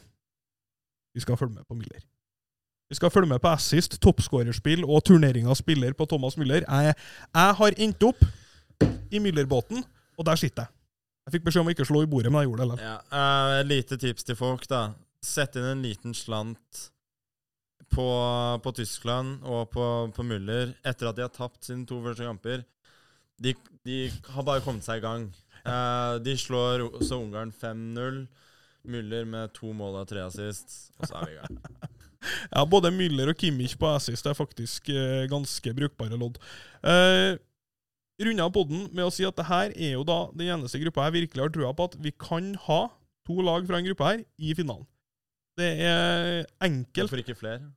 Vi 1.15 1.23
skal 1.23 1.39
følge 1.39 1.56
med 1.56 1.67
på 1.67 1.80
Miller. 1.80 2.04
Vi 2.89 2.97
skal 2.97 3.12
følge 3.13 3.30
med 3.30 3.38
på 3.43 3.52
assist, 3.54 3.99
toppskårerspill 4.02 4.82
og 4.82 5.04
turneringa 5.06 5.54
spiller 5.54 5.93
på 5.93 6.08
Thomas 6.10 6.38
Müller. 6.41 6.63
Jeg, 6.65 6.95
jeg 7.36 7.58
har 7.60 7.75
endt 7.86 8.06
opp 8.08 8.23
i 9.13 9.21
Müller-båten, 9.21 9.84
og 10.17 10.25
der 10.25 10.39
sitter 10.41 10.65
jeg. 10.65 10.73
Jeg 11.28 11.36
fikk 11.36 11.43
beskjed 11.45 11.62
om 11.62 11.69
å 11.69 11.73
ikke 11.75 11.86
slå 11.86 12.02
i 12.02 12.08
bordet, 12.10 12.32
men 12.34 12.41
jeg 12.41 12.49
gjorde 12.49 12.63
det 12.63 12.69
likevel. 12.71 12.88
Ja, 12.89 12.95
uh, 13.13 13.60
lite 13.69 13.99
tips 14.02 14.25
til 14.25 14.39
folk, 14.39 14.65
da. 14.71 14.80
Sett 15.21 15.60
inn 15.60 15.67
en 15.69 15.84
liten 15.86 16.15
slant 16.17 16.82
på, 17.93 18.08
på 18.63 18.73
Tyskland 18.80 19.45
og 19.45 19.69
på, 19.75 19.86
på 20.15 20.25
Müller 20.25 20.73
etter 20.82 21.12
at 21.12 21.19
de 21.19 21.28
har 21.28 21.34
tapt 21.36 21.69
sine 21.69 21.86
to 21.89 21.99
første 22.02 22.25
kamper. 22.25 22.65
de, 23.38 23.54
de 23.86 23.99
har 24.34 24.47
bare 24.47 24.65
kommet 24.65 24.88
seg 24.88 24.97
i 24.97 25.06
gang. 25.06 25.30
Uh, 25.62 26.17
de 26.25 26.34
slår 26.39 26.88
også 26.88 27.21
Ungarn 27.21 27.54
5-0. 27.54 28.23
Müller 28.89 29.30
med 29.30 29.54
to 29.54 29.75
mål 29.78 30.02
og 30.02 30.10
tre 30.10 30.25
assist, 30.25 30.89
og 30.97 31.06
så 31.06 31.21
er 31.21 31.30
vi 31.30 31.38
i 31.38 31.41
gang. 31.43 31.88
Ja, 32.53 32.65
både 32.67 32.91
Müller 32.91 33.32
og 33.32 33.38
Kimmich 33.39 33.77
på 33.79 33.88
assist 33.93 34.27
er 34.27 34.38
faktisk 34.38 34.89
eh, 34.91 35.27
ganske 35.32 35.73
brukbare 35.75 36.17
lodd. 36.19 36.39
Eh, 36.84 37.38
Runde 38.19 38.43
av 38.43 38.51
podden 38.51 38.89
med 38.91 39.05
å 39.08 39.12
si 39.15 39.23
at 39.23 39.38
det 39.39 39.45
her 39.47 39.71
er 39.71 39.93
jo 39.93 40.01
da 40.03 40.25
den 40.36 40.49
eneste 40.51 40.82
gruppa 40.82 41.05
jeg 41.08 41.21
virkelig 41.21 41.43
har 41.45 41.51
trua 41.55 41.69
på 41.71 41.86
at 41.88 41.93
vi 42.03 42.12
kan 42.19 42.49
ha 42.65 42.82
to 43.23 43.38
lag 43.47 43.63
fra 43.69 43.79
en 43.79 43.88
gruppe 43.88 44.10
her 44.10 44.25
i 44.43 44.51
finalen. 44.58 44.84
Det 45.55 45.69
er 45.88 46.43
enkelt 46.65 47.05
Hvorfor 47.05 47.21
ikke 47.23 47.38
flere? 47.39 47.69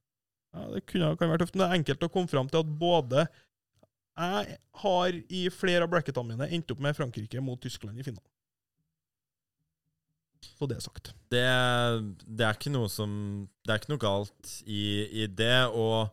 ja, 0.50 0.66
Det 0.74 0.83
kunne, 0.90 1.12
kan 1.18 1.31
være 1.31 1.44
tøft, 1.44 1.55
men 1.55 1.62
det 1.62 1.68
er 1.68 1.78
enkelt 1.78 2.07
å 2.09 2.11
komme 2.11 2.31
fram 2.31 2.50
til 2.50 2.59
at 2.62 2.74
både 2.83 3.26
Jeg 4.18 4.59
har 4.83 5.20
i 5.31 5.44
flere 5.55 5.87
av 5.87 5.94
bracketene 5.94 6.35
mine 6.35 6.50
endt 6.59 6.74
opp 6.74 6.83
med 6.83 6.98
Frankrike 6.98 7.40
mot 7.40 7.62
Tyskland 7.62 8.02
i 8.02 8.07
finalen. 8.07 8.32
Så 10.44 10.68
det 10.70 10.78
er 10.78 10.85
sagt. 10.85 11.12
Det, 11.33 11.46
det 12.26 12.46
er 12.46 12.59
ikke 12.59 12.72
noe 12.74 12.90
som 12.92 13.12
Det 13.64 13.72
er 13.72 13.81
ikke 13.81 13.92
noe 13.94 14.02
galt 14.02 14.52
i, 14.66 14.85
i 15.22 15.26
det, 15.31 15.70
og 15.70 16.12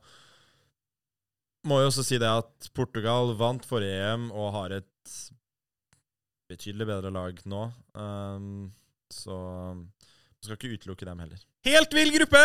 må 1.67 1.81
jo 1.81 1.89
også 1.89 2.05
si 2.07 2.19
det 2.21 2.29
at 2.29 2.69
Portugal 2.77 3.33
vant 3.37 3.65
forrige 3.67 3.99
EM 4.13 4.29
og 4.31 4.53
har 4.55 4.77
et 4.79 5.15
betydelig 6.49 6.87
bedre 6.89 7.11
lag 7.13 7.41
nå. 7.45 7.65
Um, 7.93 8.71
så 9.13 9.35
man 9.35 10.45
skal 10.45 10.57
ikke 10.57 10.79
utelukke 10.79 11.07
dem 11.07 11.21
heller. 11.21 11.45
Helt 11.67 11.93
vill 11.93 12.13
gruppe! 12.15 12.41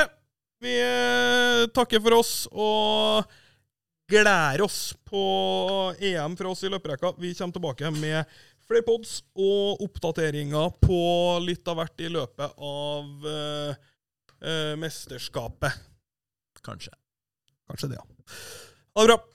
Vi 0.64 0.74
eh, 0.80 1.66
takker 1.76 2.00
for 2.00 2.16
oss 2.16 2.32
og 2.50 3.32
gleder 4.08 4.62
oss 4.64 4.94
på 5.06 5.22
EM 5.98 6.36
for 6.38 6.52
oss 6.52 6.64
i 6.64 6.70
løperekka. 6.72 7.14
Vi 7.20 7.34
kommer 7.36 7.56
tilbake 7.56 7.90
med 7.94 8.36
flere 8.68 8.86
pods 8.86 9.18
og 9.34 9.82
oppdateringer 9.84 10.72
på 10.82 11.00
litt 11.44 11.68
av 11.68 11.80
hvert 11.80 12.04
i 12.04 12.10
løpet 12.12 12.56
av 12.70 13.28
eh, 13.30 13.84
eh, 14.40 14.72
mesterskapet. 14.80 15.82
Kanskje. 16.64 16.94
Kanskje 17.68 17.92
det, 17.92 18.00
ja. 18.00 18.34
Ha 18.94 19.04
det 19.04 19.12
bra. 19.12 19.33